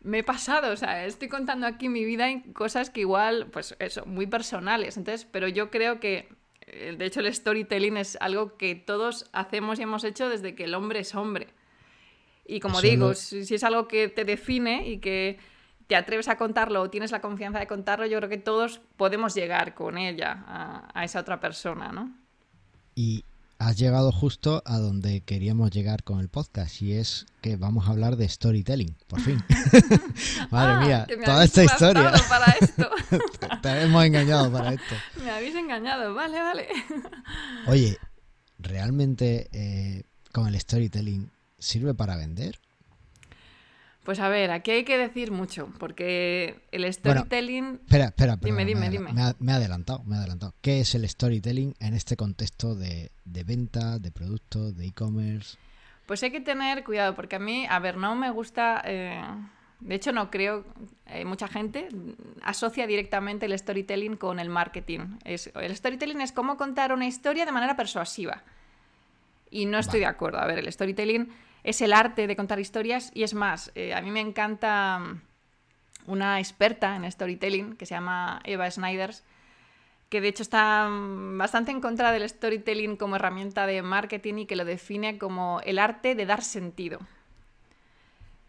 [0.01, 3.77] me he pasado, o sea, estoy contando aquí mi vida en cosas que igual, pues
[3.79, 4.97] eso, muy personales.
[4.97, 6.29] Entonces, pero yo creo que
[6.73, 10.75] de hecho, el storytelling es algo que todos hacemos y hemos hecho desde que el
[10.75, 11.49] hombre es hombre.
[12.47, 15.39] Y como digo, si, es algo que te define y que
[15.87, 19.35] te atreves a contarlo o tienes la confianza de contarlo, yo creo que todos podemos
[19.35, 22.17] llegar con ella a, a esa otra persona, ¿no?
[22.95, 23.25] Y
[23.67, 27.93] has llegado justo a donde queríamos llegar con el podcast y es que vamos a
[27.93, 29.43] hablar de storytelling, por fin.
[30.51, 32.13] Madre ah, mía, toda esta historia.
[32.29, 32.91] Para esto.
[33.63, 34.95] te, hemos engañado para esto.
[35.23, 36.69] Me habéis engañado, vale, vale.
[37.67, 37.99] Oye,
[38.59, 42.59] ¿realmente eh, con el storytelling sirve para vender?
[44.05, 47.81] Pues a ver, aquí hay que decir mucho, porque el storytelling...
[47.85, 49.13] espera, espera, dime, dime, me, dime.
[49.13, 50.55] Me, ha, adelantado, me ha adelantado.
[50.61, 55.57] ¿Qué es el storytelling en este contexto de, venta, de productos, de e-commerce?
[56.07, 58.83] Pues hay que tener cuidado, porque a mí, a ver, no me gusta...
[58.85, 59.23] Eh,
[59.83, 60.65] De hecho, no creo,
[61.07, 61.89] eh, mucha gente
[62.43, 65.19] asocia directamente el storytelling con el marketing.
[65.25, 68.43] Es, el storytelling es cómo contar una historia de manera persuasiva.
[69.51, 70.39] Y no estoy de acuerdo.
[70.39, 71.29] A ver, el storytelling
[71.65, 75.21] es el arte de contar historias y es más, eh, a mí me encanta mm,
[76.07, 79.25] una experta en storytelling que se llama Eva Snyders,
[80.09, 84.47] que de hecho está mm, bastante en contra del storytelling como herramienta de marketing y
[84.47, 87.01] que lo define como el arte de dar sentido.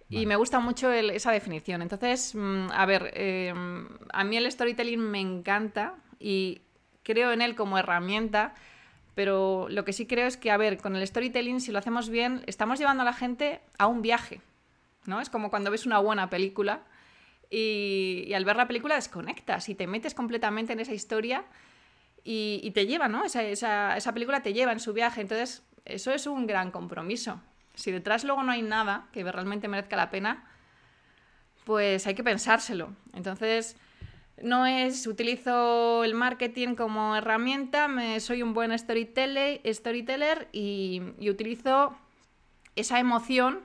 [0.10, 1.82] Y me gusta mucho esa definición.
[1.82, 6.62] Entonces, mm, a ver, em, a mí el storytelling me encanta y
[7.02, 8.54] creo en él como herramienta,
[9.15, 12.10] pero lo que sí creo es que, a ver, con el storytelling, si lo hacemos
[12.10, 14.41] bien, estamos llevando a la gente a un viaje,
[15.06, 15.21] ¿no?
[15.21, 16.84] Es como cuando ves una buena película
[17.49, 21.45] y, al ver la película desconectas y te metes completamente en esa historia
[22.23, 23.23] y, te lleva, ¿no?
[23.26, 23.43] Esa,
[23.97, 25.21] esa película te lleva en su viaje.
[25.21, 27.41] Entonces, eso es un gran compromiso.
[27.76, 30.49] Si detrás luego no hay nada que realmente merezca la pena,
[31.65, 32.95] pues hay que pensárselo.
[33.13, 33.76] Entonces,
[34.41, 41.96] no es utilizo el marketing como herramienta, me, soy un buen storyteller, storyteller y, utilizo
[42.76, 43.62] esa emoción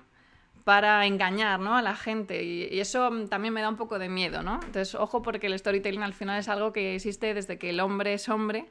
[0.65, 1.77] para engañar ¿no?
[1.77, 2.43] a la gente.
[2.45, 4.55] Y, eso también me da un poco de miedo, ¿no?
[4.55, 8.15] Entonces, ojo porque el storytelling al final es algo que existe desde que el hombre
[8.15, 8.67] es hombre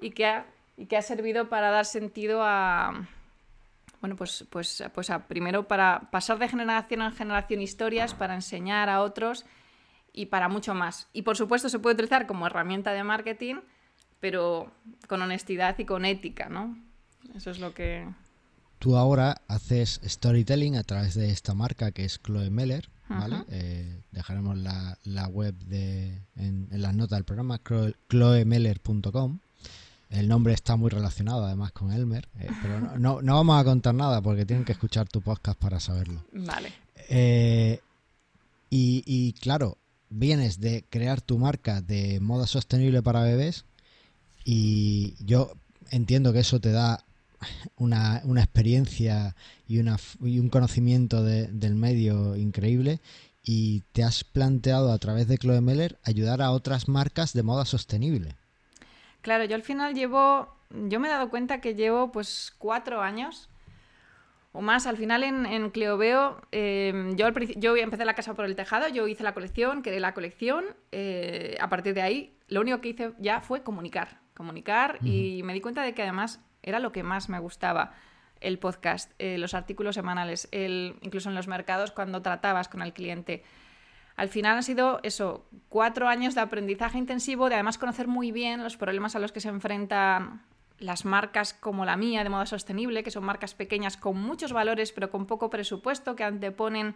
[0.00, 0.42] y que
[0.76, 3.06] y que ha servido para dar sentido a,
[4.00, 9.00] bueno, pues, pues, pues primero para pasar de generación en generación historias, para enseñar a
[9.00, 9.44] otros
[10.14, 11.08] y para mucho más.
[11.12, 13.56] Y por supuesto se puede utilizar como herramienta de marketing,
[14.20, 14.72] pero
[15.08, 16.78] con honestidad y con ética, ¿no?
[17.34, 18.08] Eso es lo que...
[18.78, 23.44] Tú ahora haces storytelling a través de esta marca que es Chloe Meller, ¿vale?
[23.48, 27.60] Eh, dejaremos la, web de, en, en las notas del programa,
[28.08, 29.38] chloemeller.com.
[30.10, 33.94] El nombre está muy relacionado además con Elmer, eh, pero no, no, vamos a contar
[33.94, 36.22] nada porque tienen que escuchar tu podcast para saberlo.
[36.32, 36.72] Vale.
[37.08, 37.80] Eh,
[38.70, 39.78] y, claro,
[40.14, 43.64] vienes de crear tu marca de moda sostenible para bebés
[44.44, 45.52] y yo
[45.90, 47.04] entiendo que eso te da
[47.76, 49.34] una, experiencia
[49.66, 53.00] y, una, y un conocimiento del medio increíble
[53.42, 57.64] y te has planteado a través de Chloe Meller ayudar a otras marcas de moda
[57.64, 58.36] sostenible.
[59.20, 63.48] Claro, yo al final llevo, yo me he dado cuenta que llevo pues cuatro años
[64.54, 64.86] o más.
[64.86, 69.06] Al final en, en Cleoveo, em, yo, yo empecé la casa por el tejado, yo
[69.06, 70.64] hice la colección, creé la colección.
[70.92, 74.20] Eh, a partir de ahí, lo único que hice ya fue comunicar.
[74.34, 77.92] Comunicar y me di cuenta de que además era lo que más me gustaba
[78.40, 82.92] el podcast, eh, los artículos semanales, el, incluso en los mercados cuando tratabas con el
[82.92, 83.42] cliente
[84.16, 88.62] al final han sido eso, cuatro años de aprendizaje intensivo, de además conocer muy bien
[88.62, 90.42] los problemas a los que se enfrentan
[90.78, 94.92] las marcas como la mía de moda sostenible, que son marcas pequeñas con muchos valores
[94.92, 96.94] pero con poco presupuesto, que anteponen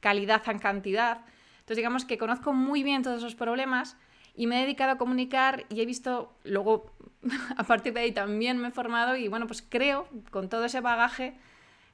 [0.00, 1.20] calidad a cantidad.
[1.60, 3.96] Entonces digamos que conozco muy bien todos esos problemas
[4.34, 6.92] y me he dedicado a comunicar y he visto, luego
[7.56, 10.80] a partir de ahí también me he formado y bueno, pues creo con todo ese
[10.80, 11.34] bagaje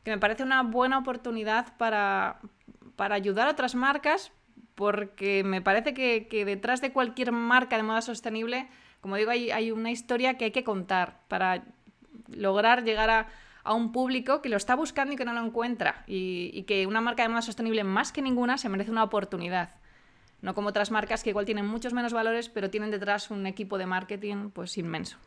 [0.04, 2.38] que me parece una buena oportunidad para,
[2.94, 4.32] para ayudar a otras marcas,
[4.74, 8.68] porque me parece que, detrás de cualquier marca de moda sostenible,
[9.04, 11.66] como digo, hay, una historia que hay que contar para
[12.28, 16.04] lograr llegar a, un público que lo está buscando y que no lo encuentra.
[16.06, 19.74] Y, que una marca de moda sostenible, más que ninguna, se merece una oportunidad.
[20.40, 23.76] No como otras marcas que igual tienen muchos menos valores, pero tienen detrás un equipo
[23.76, 25.18] de marketing pues inmenso.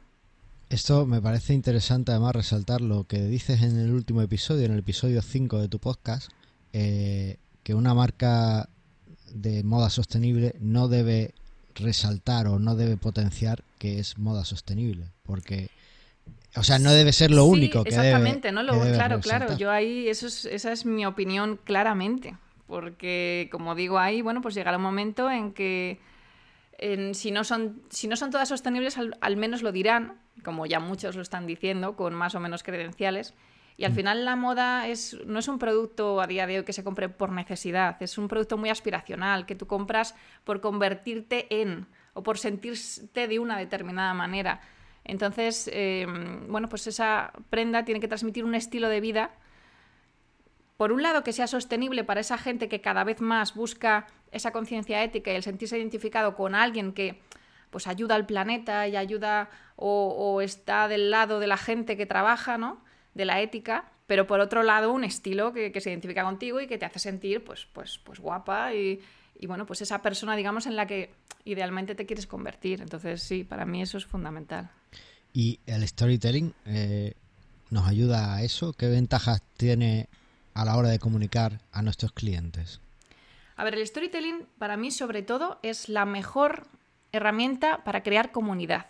[0.70, 4.80] Esto me parece interesante además resaltar lo que dices en el último episodio, en el
[4.80, 6.32] episodio 5 de tu podcast,
[6.74, 8.70] eh, que una marca
[9.32, 11.36] de moda sostenible no debe
[11.78, 15.70] resaltar o no debe potenciar que es moda sostenible, porque
[16.56, 20.08] o sea, no debe ser lo único que exactamente, no lo claro, claro, yo ahí
[20.10, 22.36] eso es, esa es mi opinión claramente,
[22.66, 26.00] porque como digo ahí, bueno, pues llegará un momento en que
[27.13, 30.13] si no son si no son todas sostenibles al menos lo dirán,
[30.44, 33.34] como ya muchos lo están diciendo con más o menos credenciales
[33.78, 33.96] y al mm.
[33.96, 37.10] final la moda es, no es un producto a día de hoy que se compre
[37.10, 42.40] por necesidad, es un producto muy aspiracional, que tú compras por convertirte en o por
[42.40, 44.60] sentirte de una determinada manera.
[45.04, 49.32] Entonces, em, bueno, pues esa prenda tiene que transmitir un estilo de vida,
[50.76, 54.52] por un lado, que sea sostenible para esa gente que cada vez más busca esa
[54.52, 57.22] conciencia ética y el sentirse identificado con alguien que
[57.70, 62.06] pues ayuda al planeta y ayuda o, o, está del lado de la gente que
[62.06, 62.82] trabaja, ¿no?
[63.17, 66.77] De la ética, pero por otro lado un estilo que, se identifica contigo y que
[66.77, 69.01] te hace sentir pues, pues, pues guapa y,
[69.45, 71.12] bueno, pues esa persona, digamos, en la que
[71.43, 72.82] idealmente te quieres convertir.
[72.82, 74.69] Entonces, sí, para mí eso es fundamental.
[75.34, 77.13] ¿Y el storytelling eh,
[77.69, 78.73] nos ayuda a eso?
[78.73, 80.08] ¿Qué ventajas tiene
[80.53, 82.82] a la hora de comunicar a nuestros clientes?
[83.56, 86.67] A ver, el storytelling para mí sobre todo es la mejor
[87.12, 88.88] herramienta para crear comunidad.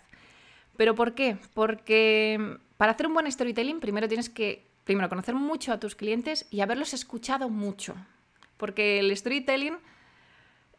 [0.76, 1.38] ¿Pero por qué?
[1.54, 6.46] Porque para hacer un buen storytelling primero tienes que primero conocer mucho a tus clientes
[6.50, 7.94] y haberlos escuchado mucho.
[8.56, 9.76] Porque el storytelling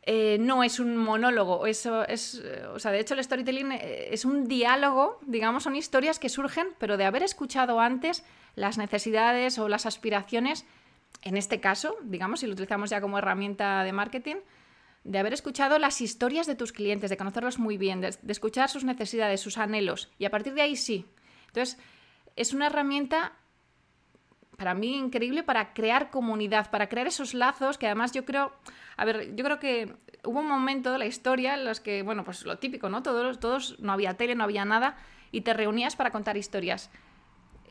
[0.01, 4.07] eh, no es un monólogo, eso es, eh, o sea, de hecho el storytelling eh,
[4.11, 8.23] es un diálogo, digamos, son historias que surgen, pero de haber escuchado antes
[8.55, 10.65] las necesidades o las aspiraciones,
[11.21, 14.37] en este caso, digamos, si lo utilizamos ya como herramienta de marketing,
[15.03, 18.69] de haber escuchado las historias de tus clientes, de conocerlos muy bien, de, de escuchar
[18.69, 21.05] sus necesidades, sus anhelos, y a partir de ahí sí.
[21.49, 21.77] Entonces,
[22.35, 23.33] es una herramienta
[24.57, 28.51] para mí increíble para crear comunidad, para crear esos lazos que además yo creo,
[28.97, 32.23] a ver, yo creo que hubo un momento de la historia en los que, bueno,
[32.23, 33.01] pues lo típico, ¿no?
[33.01, 34.97] Todos, todos, no había tele, no había nada,
[35.31, 36.91] y te reunías para contar historias.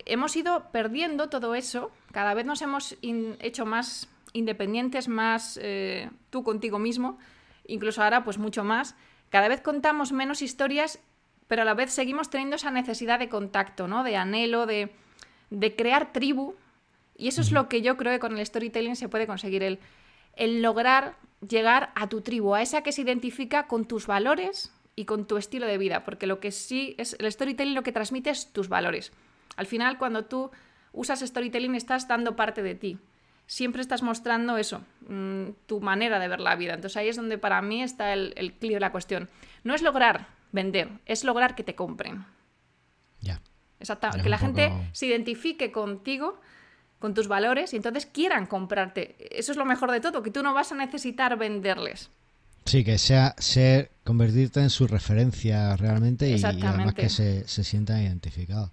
[0.06, 6.42] Hemos ido perdiendo todo eso, cada vez nos hemos hecho más independientes, más eh, tú
[6.42, 7.18] contigo mismo,
[7.66, 8.96] incluso ahora pues mucho más.
[9.28, 11.00] Cada vez contamos menos historias,
[11.48, 14.04] pero a la vez seguimos teniendo esa necesidad de contacto, ¿no?
[14.04, 14.92] De anhelo, de,
[15.50, 16.54] de crear tribu,
[17.16, 19.80] y eso es lo que yo creo que con el storytelling se puede conseguir, el,
[20.36, 25.04] el lograr llegar a tu tribu, a esa que se identifica con tus valores y
[25.04, 28.30] con tu estilo de vida, porque lo que sí es el storytelling lo que transmite
[28.30, 29.12] es tus valores.
[29.56, 30.50] Al final, cuando tú
[30.92, 32.98] usas storytelling, estás dando parte de ti.
[33.46, 36.74] Siempre estás mostrando eso, mm, tu manera de ver la vida.
[36.74, 39.28] Entonces ahí es donde para mí está el, el de la cuestión.
[39.64, 42.24] No es lograr vender, es lograr que te compren.
[43.20, 43.40] Ya.
[43.80, 44.08] Exacto.
[44.22, 46.40] Que la gente se identifique contigo
[46.98, 49.16] con tus valores y entonces quieran comprarte.
[49.36, 52.10] Eso es lo mejor de todo, que tú no vas a necesitar venderles.
[52.64, 57.64] Sí, que sea ser, convertirte en su referencia realmente y, y además que se, se,
[57.64, 58.70] sientan identificados.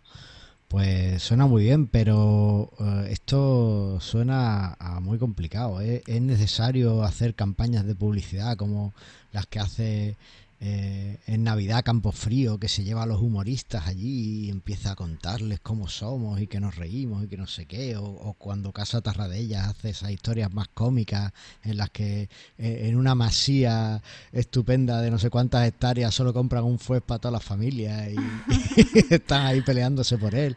[0.67, 5.79] Pues suena muy bien, pero uh, esto suena a muy complicado.
[5.79, 6.03] ¿eh?
[6.07, 8.93] Es necesario hacer campañas de publicidad como
[9.31, 10.17] las que hace
[10.61, 14.95] eh, en Navidad Campo Frío, que se lleva a los humoristas allí y empieza a
[14.95, 19.01] contarles cómo somos y que nos reímos y que no sé qué, o, cuando Casa
[19.01, 25.11] Tarradellas hace esas historias más cómicas en las que eh, en una masía estupenda de
[25.11, 28.15] no sé cuántas hectáreas solo compran un fuez para toda la familia y,
[29.09, 30.55] y están ahí peleándose por él.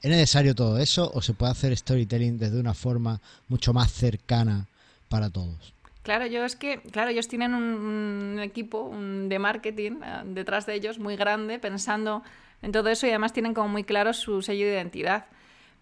[0.00, 4.68] ¿Es necesario todo eso o se puede hacer storytelling desde una forma mucho más cercana
[5.08, 5.73] para todos?
[6.04, 10.98] Claro, yo es que, claro, ellos tienen un, equipo de marketing uh, detrás de ellos
[10.98, 12.22] muy grande, pensando
[12.60, 15.24] en todo eso y además tienen como muy claro su sello de identidad.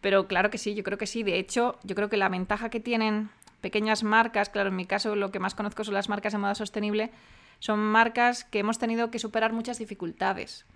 [0.01, 1.25] Pero claro que sí, yo creo que sí.
[1.25, 3.31] De hecho, yo creo que la ventaja que tienen
[3.61, 6.55] pequeñas marcas, claro, en mi caso lo que más conozco son las marcas de moda
[6.55, 7.11] sostenible,
[7.59, 10.67] son marcas que hemos tenido que superar muchas dificultades.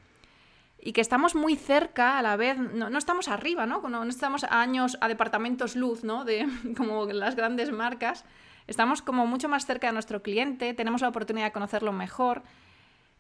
[0.81, 3.81] Y que estamos muy cerca a la vez, no, no estamos arriba, ¿no?
[3.83, 6.25] No, no estamos a años, a departamentos luz, ¿no?
[6.25, 8.25] De como las grandes marcas,
[8.67, 12.43] Estamos como mucho más cerca de nuestro cliente, tenemos la oportunidad de conocerlo mejor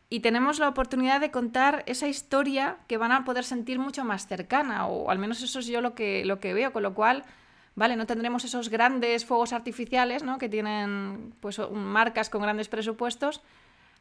[0.08, 4.26] y tenemos la oportunidad de contar esa historia que van a poder sentir mucho más
[4.26, 7.24] cercana, o al menos eso es yo lo que, lo que veo, con lo cual,
[7.74, 10.38] vale, no tendremos esos grandes fuegos artificiales, ¿no?
[10.38, 13.40] Que tienen pues marcas con grandes presupuestos,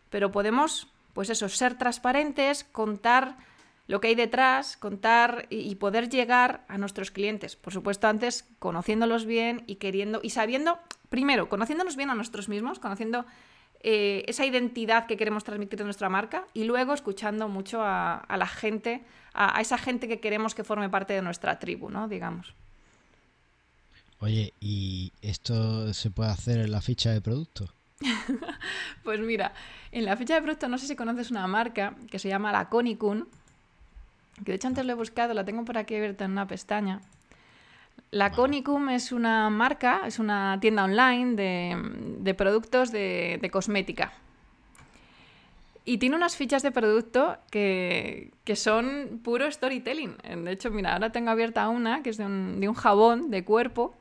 [0.09, 3.35] pero podemos, pues eso, ser transparentes, contar
[3.87, 7.55] lo que hay detrás, contar y, poder llegar a nuestros clientes.
[7.55, 12.79] Por supuesto, antes conociéndolos bien y queriendo y sabiendo primero, conociéndonos bien a nosotros mismos,
[12.79, 13.25] conociendo
[13.81, 18.37] eh, esa identidad que queremos transmitir de nuestra marca y luego escuchando mucho a, a
[18.37, 22.07] la gente, a, a, esa gente que queremos que forme parte de nuestra tribu, ¿no?
[22.07, 22.55] Digamos.
[24.19, 27.71] Oye, ¿y esto se puede hacer en la ficha de producto?
[29.03, 29.53] pues mira,
[29.91, 32.69] en la ficha de producto no sé si conoces una marca que se llama la
[32.69, 33.27] Conicun,
[34.43, 37.01] que de hecho antes lo he buscado, la tengo por aquí abierta en una pestaña.
[38.11, 41.77] La Conicum es una marca, es una tienda online de,
[42.19, 44.13] de productos de, de, cosmética.
[45.85, 50.15] Y tiene unas fichas de producto que, que, son puro storytelling.
[50.43, 53.43] De hecho, mira, ahora tengo abierta una que es de un, de un jabón de
[53.43, 53.95] cuerpo.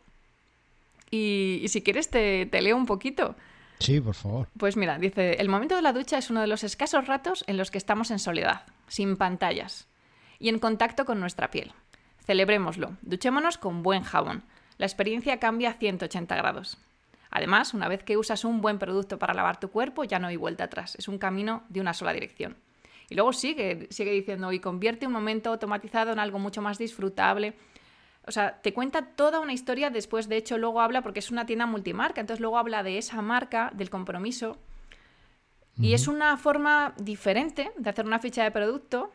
[1.11, 3.37] Y, y si quieres te, te, leo un poquito.
[3.81, 4.49] Sí, por favor.
[4.57, 7.57] Pues mira, dice, el momento de la ducha es uno de los escasos ratos en
[7.57, 9.89] los que estamos en soledad, sin pantallas
[10.45, 11.73] y en contacto con nuestra piel.
[12.27, 14.43] Celebrémoslo, duchémonos con buen jabón.
[14.77, 16.77] La experiencia cambia a 180 grados.
[17.31, 20.37] Además, una vez que usas un buen producto para lavar tu cuerpo, ya no hay
[20.37, 22.59] vuelta atrás, es un camino de una sola dirección.
[23.09, 27.55] Y luego sigue, sigue diciendo, y convierte un momento automatizado en algo mucho más disfrutable.
[28.27, 31.47] O sea, te cuenta toda una historia, después de hecho luego habla, porque es una
[31.47, 34.59] tienda multimarca, entonces luego habla de esa marca, del compromiso.
[35.79, 35.95] Y uh -huh.
[35.95, 39.11] es una forma diferente de hacer una ficha de producto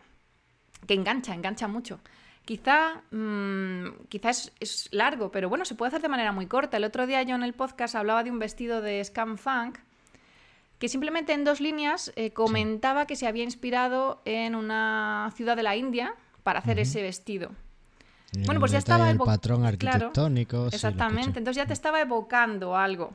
[0.88, 2.00] que engancha, engancha mucho
[2.46, 6.78] Quizá, mm, quizá es, es largo, pero bueno, se puede hacer de manera muy corta.
[6.78, 9.78] El otro día yo en el podcast hablaba de un vestido de Scam Funk
[10.80, 15.62] que simplemente en dos líneas eh, comentaba que se había inspirado en una ciudad de
[15.64, 17.52] la India para hacer ese vestido.
[18.32, 20.68] Y Bueno, el pues ya estaba evo- patrón arquitectónico.
[20.72, 23.14] Exactamente, entonces ya te estaba evocando algo.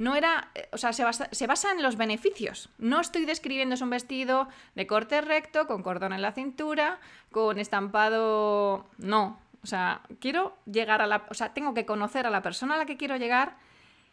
[0.00, 2.70] No era, eh, o sea, se basa, se en los beneficios.
[2.78, 6.98] No estoy describiendo es un vestido de corte recto, con cordón en la cintura,
[7.30, 8.86] con estampado.
[8.96, 9.38] No.
[9.62, 11.26] O sea, quiero llegar a la.
[11.28, 13.58] O sea, tengo que conocer a la persona a la que quiero llegar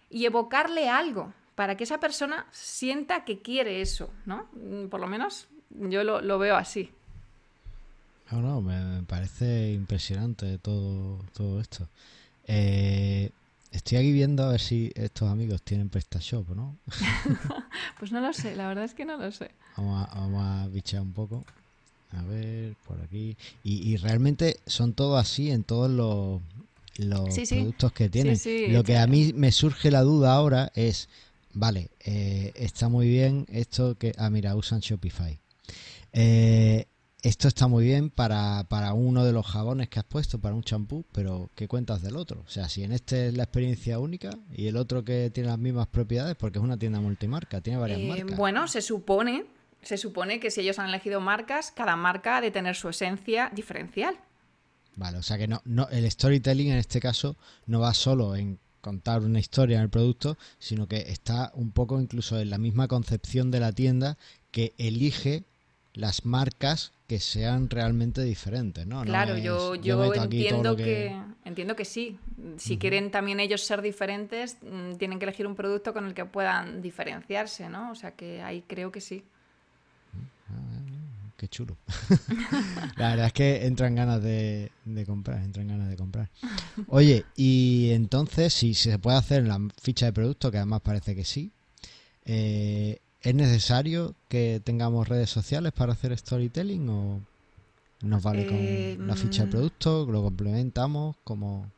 [0.09, 4.49] y evocarle algo para que esa persona sienta que quiere eso, ¿no?
[4.51, 6.91] Mm, Por lo menos yo lo, lo veo así.
[8.29, 11.87] No, no, me, me parece impresionante todo, todo esto.
[12.45, 13.31] Eh,
[13.71, 16.77] estoy aquí viendo a ver si estos amigos tienen PrestaShop, ¿no?
[17.99, 19.51] Pues no lo sé, la verdad es que no lo sé.
[19.75, 20.43] Vamos a, vamos
[20.93, 21.45] a un poco.
[22.11, 23.35] A ver, por aquí.
[23.63, 26.41] Y, y realmente son todos así en todos los,
[26.97, 27.55] los Sí, sí.
[27.55, 28.37] productos que tienen.
[28.37, 31.09] sí, Lo que a mí me surge la duda ahora es,
[31.53, 34.13] vale, eh, está muy bien esto que...
[34.17, 35.37] Ah, mira, usan Shopify.
[36.13, 36.85] Eh,
[37.27, 40.63] esto está muy bien para, para uno de los jabones que has puesto, para un
[40.63, 42.43] champú, pero ¿qué cuentas del otro?
[42.45, 45.59] O sea, si en este es la experiencia única y el otro que tiene las
[45.59, 48.37] mismas propiedades, porque es una tienda multimarca, tiene varias Eh, marcas.
[48.37, 49.45] Bueno, se supone,
[49.81, 53.51] se supone que si ellos han elegido marcas, cada marca ha de tener su esencia
[53.53, 54.15] diferencial.
[54.95, 58.57] Vale, o sea que no, no, el storytelling en este caso no va solo en
[58.81, 62.87] contar una historia en el producto, sino que está un poco incluso en la misma
[62.87, 64.17] concepción de la tienda
[64.51, 65.43] que elige
[65.97, 68.99] las marcas que sean realmente diferentes, ¿no?
[68.99, 69.73] No Claro, es, yo,
[70.13, 71.17] entiendo que...
[71.43, 72.17] entiendo que sí.
[72.57, 76.25] Si quieren también ellos ser diferentes, mm, tienen que elegir un producto con el que
[76.25, 77.91] puedan diferenciarse, ¿no?
[77.91, 79.23] O sea que ahí creo que sí.
[81.37, 81.77] Qué chulo.
[82.97, 86.29] la verdad es que entran ganas de, de comprar, entran ganas de comprar.
[86.87, 91.15] Oye, y entonces, si se puede hacer en la ficha de producto, que además parece
[91.15, 91.51] que sí,
[92.25, 97.21] eh, ¿es necesario que tengamos redes sociales para hacer storytelling o
[98.01, 99.51] nos vale Eh, con la ficha de mm.
[99.51, 100.07] producto?
[100.09, 101.17] ¿Lo complementamos?
[101.25, 101.69] como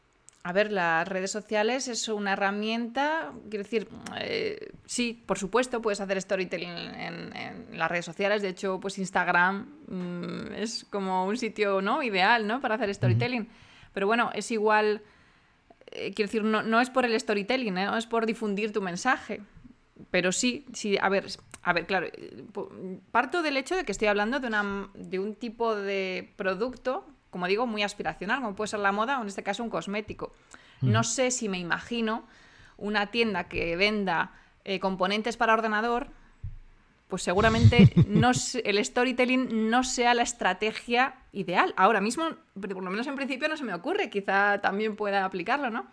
[0.43, 3.88] A ver, las redes sociales es una herramienta, quiero decir,
[4.22, 8.43] eh, sí, por supuesto, puedes hacer storytelling en, en las redes sociales.
[8.43, 12.04] De hecho, pues Instagram mm, es como un sitio ¿no?
[12.04, 12.62] ideal ¿no?
[12.62, 13.47] para hacer storytelling.
[13.93, 15.02] Pero bueno, es igual,
[15.88, 17.86] eh, quiero decir, no, no es por el storytelling, ¿eh?
[17.86, 19.41] no es por difundir tu mensaje.
[20.12, 21.28] Pero sí, sí, a ver,
[21.62, 22.08] a ver, claro,
[23.12, 27.47] parto del hecho de que estoy hablando de, una, de un tipo de producto, como
[27.47, 30.34] digo, muy aspiracional, como puede ser la moda o en este caso un cosmético.
[30.82, 32.24] No sé si me imagino
[32.78, 34.32] una tienda que venda
[34.64, 36.08] eh, componentes para ordenador,
[37.10, 38.32] pues seguramente no
[38.64, 41.74] el storytelling no sea la estrategia ideal.
[41.76, 45.70] Ahora mismo, por lo menos en principio no se me ocurre, quizá también pueda aplicarlo,
[45.70, 45.88] ¿no?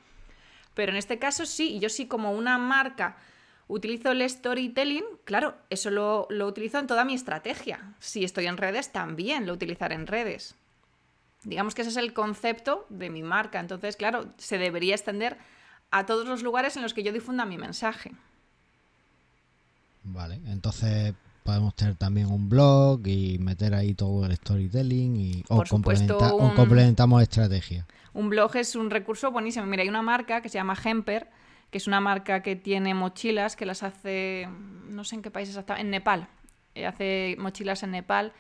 [0.75, 3.17] Pero en este caso sí, y yo sí como una marca
[3.69, 7.95] utilizo el storytelling, claro, eso lo, lo utilizo en toda mi estrategia.
[7.99, 10.55] Si estoy en redes, también lo utilizaré en redes.
[11.45, 13.61] Digamos que ese es el concepto de mi marca.
[13.61, 15.37] Entonces, claro, se debería extender
[15.91, 18.13] a todos los lugares en los que yo difunda mi mensaje.
[20.05, 25.65] Vale, entonces podemos tener también un blog y meter ahí todo el storytelling y, o,
[25.65, 27.87] supuesto, complementa- o complementamos estrategia.
[28.15, 29.67] Un blog es un recurso buenísimo.
[29.67, 31.29] Mira, hay una marca que se llama Hemper,
[31.71, 34.49] que es una marca que tiene mochilas, que las hace,
[34.89, 36.29] no sé en qué país exactamente, en Nepal.
[36.75, 38.33] Eh, hace mochilas en Nepal.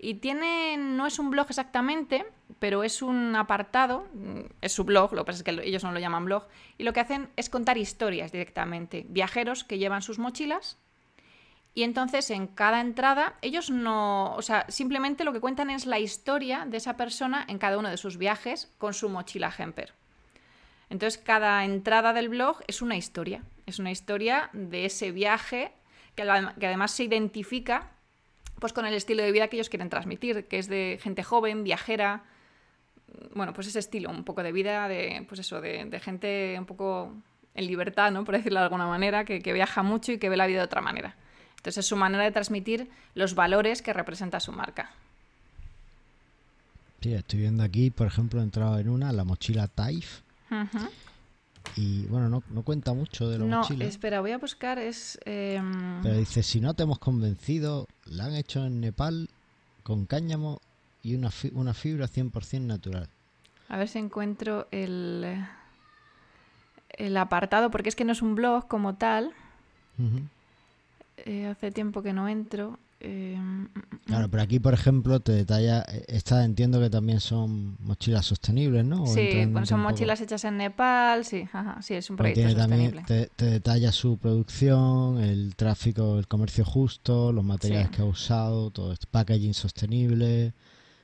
[0.00, 2.24] Y tiene, no es un blog exactamente,
[2.60, 5.82] pero es un apartado, mm, es su blog, lo que pasa es que lo- ellos
[5.82, 6.46] no lo llaman blog,
[6.76, 9.06] y lo que hacen es contar historias directamente.
[9.08, 10.78] Viajeros que llevan sus mochilas
[11.74, 15.98] y entonces en cada entrada ellos no, o sea, simplemente lo que cuentan es la
[15.98, 19.94] historia de esa persona en cada uno de sus viajes con su mochila Hemper.
[20.90, 25.72] Entonces cada entrada del blog es una historia, es una historia de ese viaje
[26.14, 27.90] que, adem- que además se identifica
[28.58, 31.62] pues con el estilo de vida que ellos quieren transmitir, que es de gente joven,
[31.62, 32.24] viajera,
[33.34, 37.12] bueno, pues ese estilo, un poco de vida, de, pues eso, de, gente un poco
[37.54, 38.24] en libertad, ¿no?
[38.24, 40.64] Por decirlo de alguna manera, que, que viaja mucho y que ve la vida de
[40.64, 41.14] otra manera.
[41.50, 44.90] Entonces es su manera de transmitir los valores que representa su marca.
[47.00, 50.20] Sí, estoy viendo aquí, por ejemplo, he entrado en una, la mochila Taif,
[51.76, 55.18] Y bueno, no, no cuenta mucho de la No, mochila, espera, voy a buscar, es...
[55.24, 59.28] em, pero dice, si no te hemos convencido, la han hecho en Nepal
[59.82, 60.60] con cáñamo
[61.02, 63.08] y una, fi- una fibra 100% natural.
[63.68, 65.44] A ver si encuentro el,
[66.90, 69.32] el apartado, porque es que no es un blog como tal.
[71.18, 72.78] Eh, hace tiempo que no entro.
[73.00, 73.68] Eh, mm, mm,
[74.06, 78.84] Claro, pero aquí, por ejemplo, te detalla, eh, esta entiendo que también son mochilas sostenibles,
[78.84, 79.06] ¿no?
[79.06, 82.90] Sí, bueno, son mochilas hechas en Nepal, sí, ajá, sí, es un proyecto tiene también,
[82.94, 83.28] sostenible.
[83.28, 87.94] te, te detalla su producción, el tráfico, el comercio justo, los materiales Sí.
[87.96, 90.54] que ha usado, todo esto, packaging sostenible,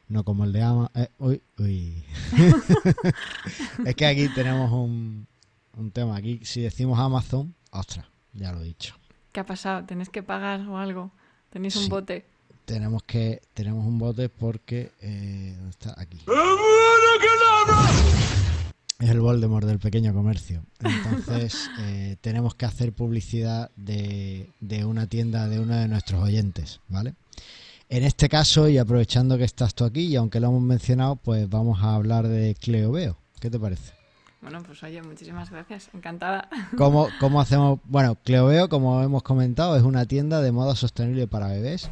[0.08, 1.08] no como el de Amazon.
[1.18, 2.02] uy, uy.
[3.84, 5.26] es que aquí tenemos un,
[5.76, 6.16] un tema.
[6.16, 8.96] Aquí, si decimos Amazon, ostras, ya lo he dicho.
[9.32, 9.84] ¿Qué ha pasado?
[9.84, 11.10] ¿Tenéis que pagar o algo?
[11.54, 11.88] ¿Tenéis un Sí.
[11.88, 12.26] bote?
[12.66, 16.18] Tenemos que tenemos un bote porque eh, ¿dónde está aquí.
[19.00, 20.62] Es el Voldemort del pequeño comercio.
[20.80, 26.80] Entonces, eh, tenemos que hacer publicidad de, de una tienda de uno de nuestros oyentes,
[26.88, 27.14] ¿vale?
[27.88, 31.48] En este caso, y aprovechando que estás tú aquí, y aunque lo hemos mencionado, pues
[31.48, 33.16] vamos a hablar de Cleo Veo.
[33.40, 33.92] ¿Qué te parece?
[34.44, 36.50] Bueno, pues oye, muchísimas gracias, encantada.
[36.76, 37.80] ¿Cómo, cómo hacemos?
[37.84, 41.90] Bueno, Cleoveo, como hemos comentado, es una tienda de moda sostenible para bebés.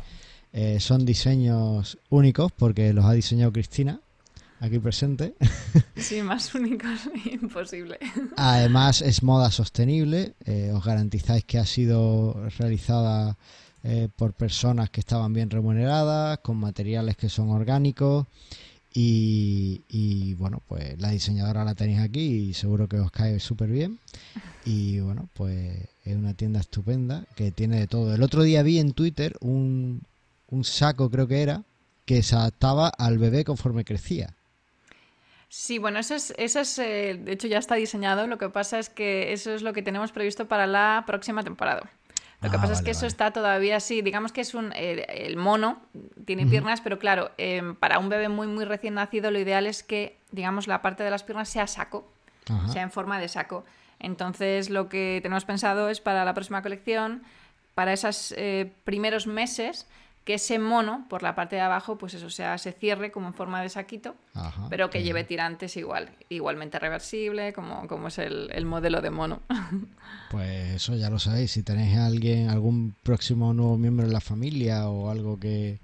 [0.53, 4.00] Eh, son diseños únicos porque los ha diseñado Cristina,
[4.61, 5.34] aquí presente.
[5.96, 7.98] Sí, más únicos, imposible.
[8.36, 10.34] Además es moda sostenible.
[10.44, 13.38] eh, os garantizáis que ha sido realizada
[13.84, 18.26] eh, por personas que estaban bien remuneradas, con materiales que son orgánicos.
[18.95, 23.99] Y, bueno, pues la diseñadora la tenéis aquí y seguro que os cae súper bien.
[24.64, 28.14] Y bueno, pues es una tienda estupenda que tiene de todo.
[28.14, 30.03] El otro día vi en Twitter un,
[30.49, 31.62] un saco, creo que era,
[32.05, 34.34] que se adaptaba al bebé conforme crecía.
[35.55, 38.26] Sí, bueno, eso es, eso es eh, de hecho ya está diseñado.
[38.26, 41.90] Lo que pasa es que eso es lo que tenemos previsto para la próxima temporada.
[42.43, 44.03] Lo que Ah, pasa es vale, que eso está todavía así.
[44.03, 44.72] Digamos que es un.
[44.74, 45.80] eh, el mono
[46.24, 49.82] tiene piernas, pero claro, em, para un bebé muy, muy recién nacido, lo ideal es
[49.82, 52.11] que, digamos, la parte de las piernas sea saco,
[52.72, 53.64] sea en forma de saco.
[54.01, 57.22] Entonces, lo que tenemos pensado es para la próxima colección,
[57.76, 59.86] para esos eh, primeros meses,
[60.25, 63.35] que ese mono, por la parte de abajo, pues eso sea, se cierre como en
[63.35, 68.51] forma de saquito, Ajá, pero que lleve tirantes igual, igualmente reversible, como, como es el,
[68.53, 69.41] el modelo de mono.
[70.31, 71.51] Pues eso ya lo sabéis.
[71.51, 75.79] Si tenéis a alguien, algún próximo nuevo miembro de la familia o algo que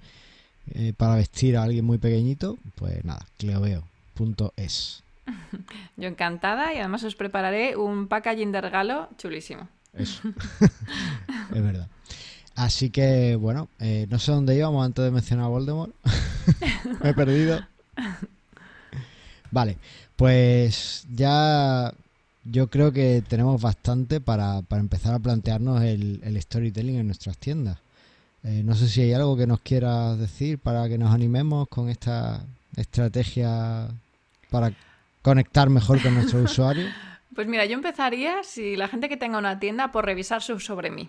[0.74, 5.03] eh, para vestir a alguien muy pequeñito, pues nada, cleoveo.es.
[5.97, 9.68] Yo encantada y además os prepararé un packaging de regalo chulísimo.
[9.93, 10.22] Eso.
[11.55, 11.89] es verdad.
[12.59, 15.92] Así que, bueno, eh, no sé dónde íbamos antes de mencionar a Voldemort.
[17.04, 17.61] Me he perdido.
[19.52, 19.78] Vale,
[20.16, 21.94] pues ya
[22.42, 27.38] yo creo que tenemos bastante para, para empezar a plantearnos el, el storytelling en nuestras
[27.38, 27.78] tiendas.
[28.42, 31.88] Eh, no sé si hay algo que nos quieras decir para que nos animemos con
[31.88, 32.40] esta
[32.74, 33.86] estrategia
[34.50, 34.72] para
[35.22, 36.88] conectar mejor con nuestro usuario.
[37.36, 40.90] Pues mira, yo empezaría, si la gente que tenga una tienda, por revisar su sobre
[40.90, 41.09] mí.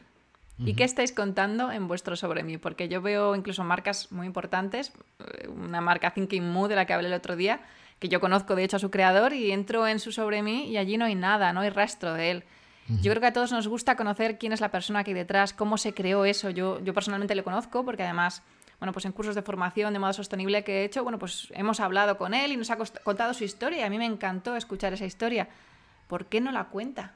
[0.60, 2.57] ¿Y qué estáis contando en vuestro sobre mí?
[2.57, 6.93] Porque yo veo incluso marcas muy importantes, eh, una marca Thinking Mood de la que
[6.93, 7.62] hablé el otro día,
[7.99, 10.78] que yo conozco de hecho a su creador y entro en su sobre mí y
[10.78, 12.43] allí no hay nada, no hay rastro de él.
[13.01, 15.53] Yo creo que a todos nos gusta conocer quién es la persona que hay detrás,
[15.53, 16.49] cómo se creó eso.
[16.49, 18.41] Yo, yo personalmente le conozco porque además,
[18.80, 21.80] bueno, pues en cursos de formación de modo sostenible que he hecho, bueno, pues hemos
[21.82, 24.91] hablado con él y nos ha contado su historia y a mí me encantó escuchar
[24.93, 25.49] esa historia.
[26.07, 27.14] ¿Por qué no la cuenta?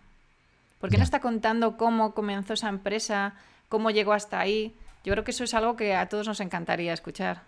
[0.84, 3.36] ¿Por qué no está contando cómo comenzó esa empresa,
[3.70, 4.76] cómo llegó hasta ahí?
[5.06, 7.44] Yo creo que eso es algo que a todos nos encantaría escuchar.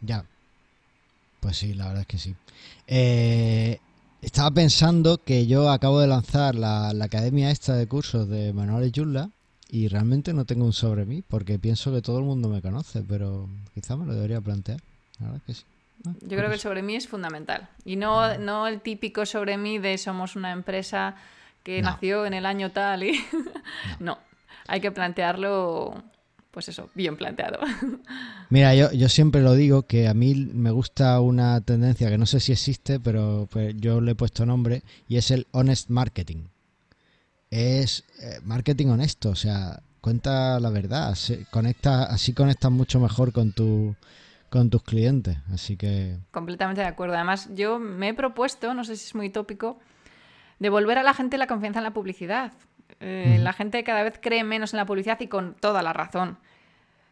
[0.00, 0.24] Ya.
[1.40, 2.34] Pues sí, la verdad es que sí.
[2.86, 3.78] Eh,
[4.22, 8.90] estaba pensando que yo acabo de lanzar la, la academia esta de cursos de Manuel
[8.90, 9.28] Yula
[9.68, 13.02] y realmente no tengo un sobre mí porque pienso que todo el mundo me conoce,
[13.06, 14.80] pero quizá me lo debería plantear.
[15.18, 15.66] La verdad es que sí.
[16.06, 17.68] Ah, Yo creo que el sobre mí es fundamental.
[17.84, 21.16] Y no, no el típico sobre mí de somos una empresa
[21.66, 21.90] que No.
[21.90, 23.18] nació en el año tal y...
[23.98, 24.18] no.
[24.68, 26.00] hay que plantearlo,
[26.52, 27.58] pues eso, bien planteado.
[28.50, 32.26] Mira, yo, yo siempre lo digo que a mí me gusta una tendencia que no
[32.26, 36.44] sé si existe, pero pues yo le he puesto nombre y es el honest marketing.
[37.50, 43.32] Es eh, marketing honesto, o sea, cuenta la verdad, se- conecta, así conectas mucho mejor
[43.32, 43.94] con tu
[44.50, 47.14] con tus clientes, así que Completamente de acuerdo.
[47.16, 49.80] Además, yo me he propuesto, no sé si es muy tópico,
[50.58, 52.52] devolver a la gente la confianza en la publicidad.
[53.00, 53.38] Eh.
[53.40, 56.38] La gente cada vez cree menos en la publicidad y con toda la razón.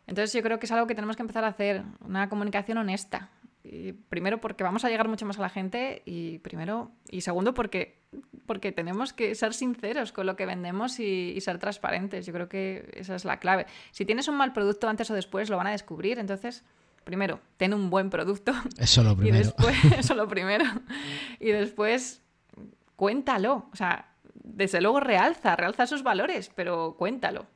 [0.07, 3.31] Entonces yo creo que es algo que tenemos que empezar a hacer, una comunicación honesta.
[3.63, 7.55] Y primero porque vamos a llegar mucho más a la gente y primero y segundo
[7.55, 7.99] porque,
[8.45, 12.27] porque tenemos que ser sinceros con lo que vendemos y, y ser transparentes.
[12.27, 13.67] Yo creo que esa es la clave.
[13.91, 16.19] Si tienes un mal producto antes o después lo van a descubrir.
[16.19, 16.63] Entonces,
[17.05, 19.45] primero, ten un buen producto eso es lo y primero.
[19.45, 20.65] después, eso lo primero.
[21.41, 22.23] Y después,
[22.97, 23.69] cuéntalo.
[23.73, 27.47] O sea, desde luego realza, realza sus valores, pero cuéntalo.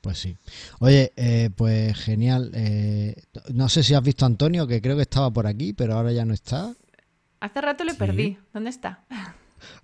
[0.00, 0.36] Pues sí.
[0.80, 2.50] Oye, eh, pues genial.
[2.54, 3.14] Eh,
[3.52, 6.10] no sé si has visto a Antonio, que creo que estaba por aquí, pero ahora
[6.12, 6.72] ya no está.
[7.40, 7.98] Hace rato le Sí.
[7.98, 8.38] perdí.
[8.52, 9.04] ¿Dónde está?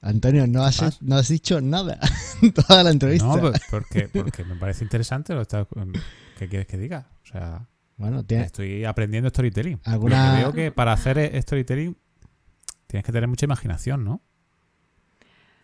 [0.01, 2.01] Antonio, no has, no has dicho nada
[2.68, 3.26] toda la entrevista.
[3.28, 5.34] No, pues, porque, porque me parece interesante.
[5.34, 5.66] Lo está-
[6.36, 7.07] ¿Qué quieres que diga?
[7.22, 9.80] O sea, Bueno, tiene, estoy aprendiendo storytelling.
[9.84, 11.96] ¿Alguna- Porque veo que para hacer e- storytelling
[12.88, 14.20] tienes que tener mucha imaginación, ¿no?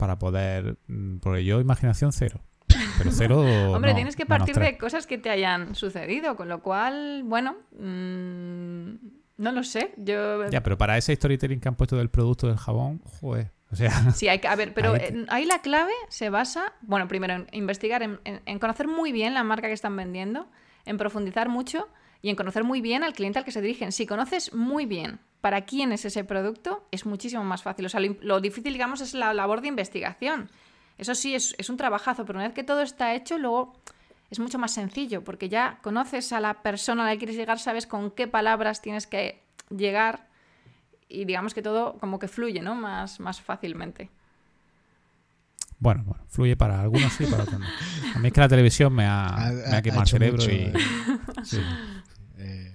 [0.05, 0.77] Para poder.
[0.89, 2.41] mm, Porque yo, imaginación cero.
[2.99, 3.41] Pero cero.
[3.75, 7.57] Hombre, no, tienes que partir de cosas que te hayan sucedido, con lo cual, bueno,
[7.79, 8.95] mm,
[9.39, 9.95] no lo sé.
[9.97, 13.53] Yo Ya, pero para ese storytelling que han puesto del producto del jabón, joder.
[13.71, 16.73] O sea, Sí, hay que, a ver, pero Ahí te- ahí la clave se basa,
[16.83, 20.49] bueno, primero en investigar, en, en- en conocer muy bien la marca que están vendiendo,
[20.85, 21.89] en profundizar mucho
[22.25, 23.93] y en conocer muy bien al cliente al que se dirigen.
[23.93, 27.85] Si conoces muy bien para quién es ese producto, es muchísimo más fácil.
[27.85, 30.49] O sea, lo, lo difícil, digamos, es la labor de investigación.
[30.97, 33.75] Eso sí, es, es un trabajazo, pero una vez que todo está hecho, luego
[34.31, 37.59] es mucho más sencillo, porque ya conoces a la persona a la que quieres llegar,
[37.59, 40.27] sabes con qué palabras tienes que llegar
[41.11, 42.75] y digamos que todo como que fluye, ¿no?
[42.75, 44.09] Más, más fácilmente.
[45.79, 47.67] bueno, bueno, fluye para algunos sí, para otros no.
[48.15, 50.39] A mí es que la televisión me ha, Ha- me ha ha quemado el cerebro
[50.39, 50.55] mucho, y.
[50.55, 50.73] eh.
[51.45, 51.61] Sí.
[52.39, 52.73] Eh,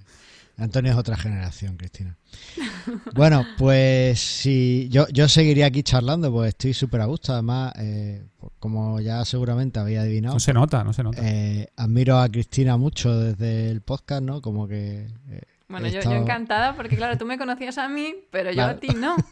[0.58, 2.18] Antonio es otra generación, Cristina.
[3.14, 7.34] Bueno, pues sí, yo, yo seguiría aquí charlando, pues estoy súper a gusto.
[7.34, 11.22] Además, eh, pues como ya seguramente había adivinado, No se nota, no se nota.
[11.24, 14.42] eh, admiro a Cristina mucho desde el podcast, ¿no?
[14.42, 15.08] Como que...
[15.70, 18.72] Bueno, yo, yo encantada porque, claro, tú me conocías a mí, pero yo Claro.
[18.78, 19.16] a ti no.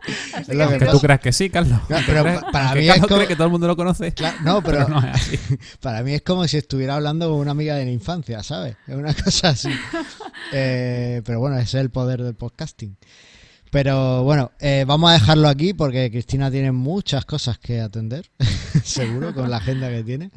[0.34, 1.80] Así que tú creas que sí, Carlos.
[1.88, 3.76] Claro, pero crees- pa- para mí es Carlos como- cree que todo el mundo lo
[3.76, 4.12] conoce.
[4.12, 5.38] Claro, no, pero, Pero no es así.
[5.80, 8.76] para mí es como si estuviera hablando con una amiga de la infancia, ¿sabes?
[8.86, 9.70] Es una cosa así.
[10.52, 12.96] Eh, pero bueno, ese es el poder del podcasting.
[13.70, 18.30] Pero bueno, eh, vamos a dejarlo aquí porque Cristina tiene muchas cosas que atender,
[18.84, 20.30] seguro, con la agenda que tiene.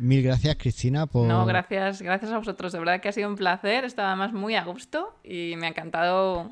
[0.00, 1.26] Mil gracias, Cristina, por...
[1.26, 2.72] No, gracias, gracias a vosotros.
[2.72, 3.84] De verdad que ha sido un placer.
[3.84, 6.50] Estaba además muy a gusto y me ha encantado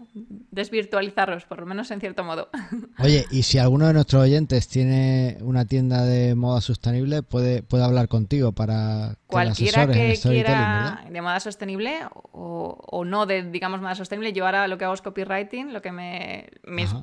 [0.51, 2.51] desvirtualizaros, por lo menos en cierto modo.
[2.99, 7.85] Oye, y si alguno de nuestros oyentes tiene una tienda de moda sostenible, puede, puede
[7.85, 12.01] hablar contigo para que Cualquiera que quiera de moda sostenible
[12.33, 15.81] o, o no de, digamos, moda sostenible, yo ahora lo que hago es copywriting, lo
[15.81, 16.51] que me...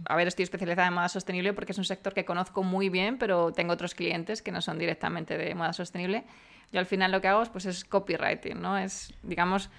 [0.05, 3.17] a ver, estoy especializada en moda sostenible porque es un sector que conozco muy bien,
[3.17, 6.23] pero tengo otros clientes que no son directamente de moda sostenible.
[6.71, 8.77] Yo al final lo que hago es, pues, es copywriting, ¿no?
[8.77, 9.69] Es, digamos,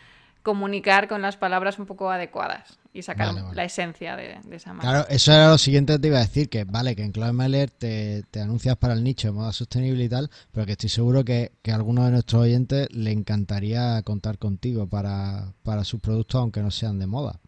[0.42, 3.56] comunicar con las palabras un poco adecuadas y sacar Vale, vale.
[3.56, 4.88] la esencia de, de esa marca.
[4.88, 7.32] Claro, eso era lo siguiente que te iba a decir, que vale, que en Cloud
[7.32, 10.88] Mailer te, te anuncias para el nicho de moda sostenible y tal, pero que estoy
[10.88, 16.00] seguro que, que a alguno de nuestros oyentes le encantaría contar contigo para, para sus
[16.00, 17.40] productos, aunque no sean de moda.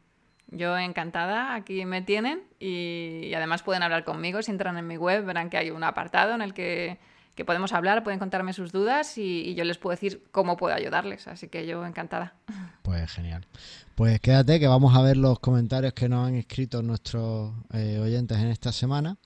[0.51, 4.43] Yo encantada, aquí me tienen y, y además pueden hablar conmigo.
[4.43, 6.99] Si entran en mi web verán que hay un apartado en el que,
[7.39, 10.75] que podemos hablar, pueden contarme sus dudas y, y yo les puedo decir cómo puedo
[10.75, 11.29] ayudarles.
[11.29, 12.35] Así que yo encantada.
[12.83, 13.47] Pues genial.
[13.95, 18.37] Pues quédate que vamos a ver los comentarios que nos han escrito nuestros eh, oyentes
[18.39, 19.17] en esta semana.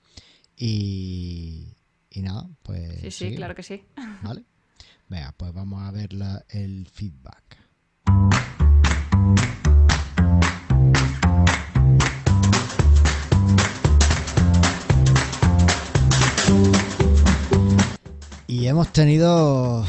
[0.55, 1.73] Y,
[2.11, 3.01] y nada, pues.
[3.01, 3.83] Sí, sí, claro que sí.
[4.21, 4.43] ¿Vale?
[5.09, 7.57] Venga, pues vamos a ver la- el feedback.
[18.53, 19.83] Y hemos tenido.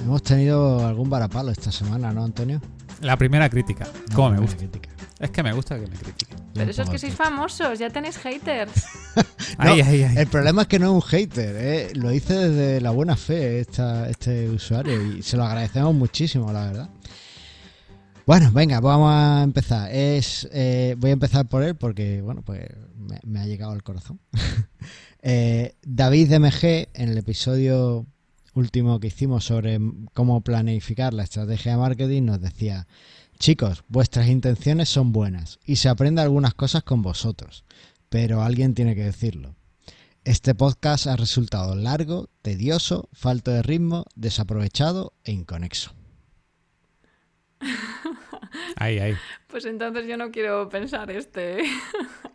[0.00, 2.58] Hemos tenido algún varapalo esta semana, ¿no, Antonio?
[3.02, 3.86] La primera crítica.
[4.14, 4.56] ¿Cómo me gusta?
[4.56, 4.88] crítica.
[5.18, 6.38] Es que me gusta que me critiquen.
[6.54, 8.72] Pero eso es que sois famosos, ya tenéis haters.
[9.58, 10.16] No, Ay, ay, ay.
[10.16, 11.92] El problema es que no es un hater, ¿eh?
[11.94, 16.66] lo dice desde la buena fe esta, este usuario y se lo agradecemos muchísimo, la
[16.66, 16.90] verdad.
[18.26, 19.94] Bueno, venga, vamos a empezar.
[19.94, 22.66] Es, eh, voy a empezar por él porque, bueno, pues
[22.96, 24.18] me, me ha llegado al corazón.
[25.26, 28.04] Eh, David MG, en el episodio
[28.52, 29.80] último que hicimos sobre
[30.12, 32.86] cómo planificar la estrategia de marketing, nos decía,
[33.38, 37.64] chicos, vuestras intenciones son buenas y se aprende algunas cosas con vosotros,
[38.10, 39.56] pero alguien tiene que decirlo.
[40.24, 45.94] Este podcast ha resultado largo, tedioso, falto de ritmo, desaprovechado e inconexo.
[48.76, 49.14] Ay, ay.
[49.48, 51.62] Pues entonces yo no quiero pensar este.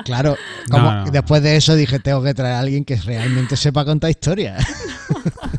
[0.05, 0.37] Claro,
[0.71, 1.11] como No, no.
[1.11, 4.65] después de eso dije, tengo que traer a alguien que realmente sepa contar historias.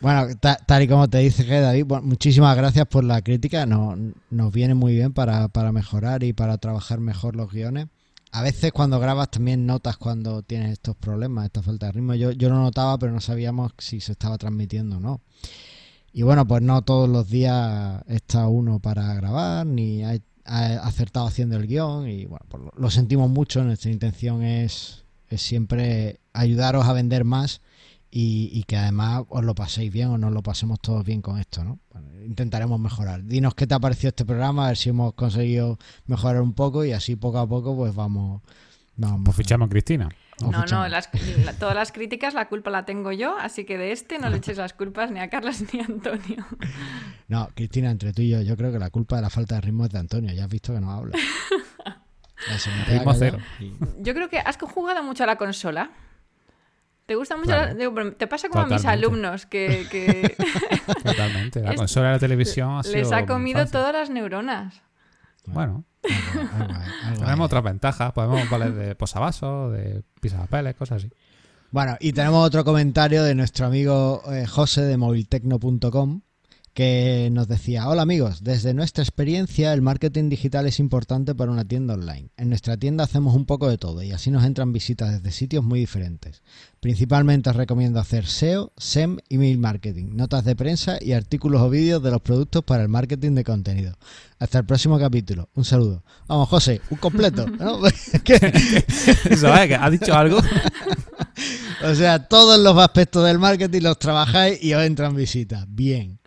[0.00, 3.66] bueno, ta- tal y como te dice que David, bueno, muchísimas gracias por la crítica.
[3.66, 3.96] No-
[4.30, 7.86] nos viene muy bien para, para mejorar y para trabajar mejor los guiones.
[8.32, 12.14] A veces cuando grabas también notas cuando tienes estos problemas, esta falta de ritmo.
[12.14, 15.20] Yo, yo lo notaba, pero no sabíamos si se estaba transmitiendo o no.
[16.12, 21.26] Y bueno, pues no todos los días está uno para grabar, ni ha, ha acertado
[21.26, 22.08] haciendo el guion.
[22.08, 23.62] Y bueno, pues lo, lo sentimos mucho.
[23.62, 27.60] Nuestra intención es, es siempre ayudaros a vender más
[28.10, 31.38] y, y que además os lo paséis bien o nos lo pasemos todos bien con
[31.38, 31.78] esto, ¿no?
[31.92, 33.24] Bueno, intentaremos mejorar.
[33.24, 36.84] Dinos qué te ha parecido este programa, a ver si hemos conseguido mejorar un poco
[36.84, 38.42] y así poco a poco pues vamos...
[38.96, 40.08] vamos Pues fichamos a Cristina.
[40.46, 40.90] No, no, fichamos.
[40.90, 41.08] las-
[41.44, 44.38] la- todas las críticas la culpa la tengo yo, así que de este no le
[44.38, 46.46] eches las culpas ni a Carlos ni a Antonio.
[47.28, 49.60] No, Cristina, entre tú y yo, yo creo que la culpa de la falta de
[49.62, 50.32] ritmo es de Antonio.
[50.32, 51.16] Ya has visto que no habla.
[52.88, 53.38] Ritmo cero.
[53.60, 55.90] y- Yo creo que has jugado mucho a la consola.
[57.06, 57.48] ¿Te gusta mucho?
[57.48, 57.66] Claro.
[57.68, 59.06] la- digo, te pasa como a mis Totalmente.
[59.06, 60.36] alumnos, que, que
[61.04, 61.60] Totalmente.
[61.60, 64.80] La Es- consola de la televisión ha les sido ha comido todas las neuronas.
[65.52, 68.12] Bueno, algo- algo hay, algo tenemos otras ventajas.
[68.12, 71.12] Podemos valer de posavasos, de pisapapeles, cosas así.
[71.72, 76.20] Bueno, y tenemos otro comentario de nuestro amigo eh, José de moviltecno.com
[76.74, 81.64] que nos decía, hola amigos, desde nuestra experiencia el marketing digital es importante para una
[81.64, 82.28] tienda online.
[82.36, 85.64] En nuestra tienda hacemos un poco de todo y así nos entran visitas desde sitios
[85.64, 86.42] muy diferentes.
[86.78, 92.02] Principalmente os recomiendo hacer SEO, SEM, email marketing, notas de prensa y artículos o vídeos
[92.02, 93.98] de los productos para el marketing de contenido.
[94.38, 95.48] Hasta el próximo capítulo.
[95.54, 96.04] Un saludo.
[96.28, 97.46] Vamos, José, un completo.
[97.48, 97.84] ¿no?
[97.86, 98.34] Es que-
[99.30, 100.38] Eso es, que ha dicho algo.
[101.82, 105.64] O sea, todos los aspectos del marketing los trabajáis y os entran visitas.
[105.66, 106.19] Bien.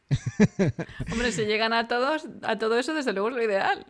[1.11, 3.85] Hombre, si llegan a todos, a todo eso, desde luego es lo ideal.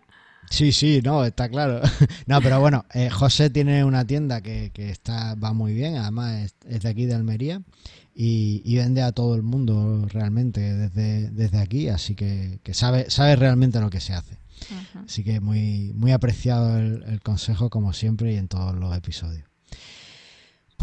[0.49, 1.81] Sí, sí, no, está claro.
[2.27, 6.43] No, pero bueno, eh, José tiene una tienda que, que está, va muy bien, además
[6.43, 7.61] es, es de aquí de Almería
[8.15, 13.09] y, y vende a todo el mundo realmente desde, desde aquí, así que, que sabe,
[13.09, 14.37] sabe realmente lo que se hace.
[15.05, 19.52] Así que muy, muy apreciado el, el consejo como siempre y en todos los episodios.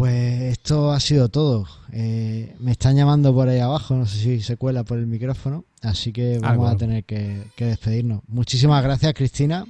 [0.01, 1.67] Pues esto ha sido todo.
[1.93, 5.63] Eh, me están llamando por ahí abajo, no sé si se cuela por el micrófono,
[5.83, 8.23] así que vamos Algo, a tener que, que despedirnos.
[8.27, 9.63] Muchísimas gracias, Cristina.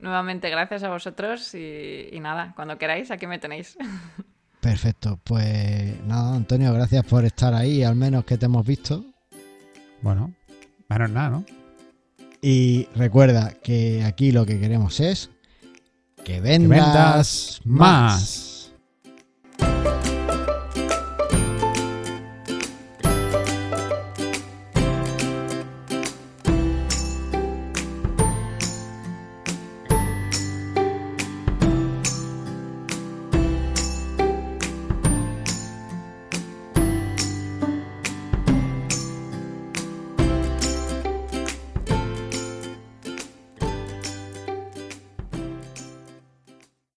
[0.00, 3.78] Nuevamente, gracias a vosotros y, y nada, cuando queráis, aquí me tenéis.
[4.60, 9.02] Perfecto, pues nada, Antonio, gracias por estar ahí, al menos que te hemos visto.
[10.02, 10.34] Bueno,
[10.90, 11.44] menos nada, ¿no?
[12.42, 15.30] Y recuerda que aquí lo que queremos es
[16.22, 18.57] que vendas, vendas más.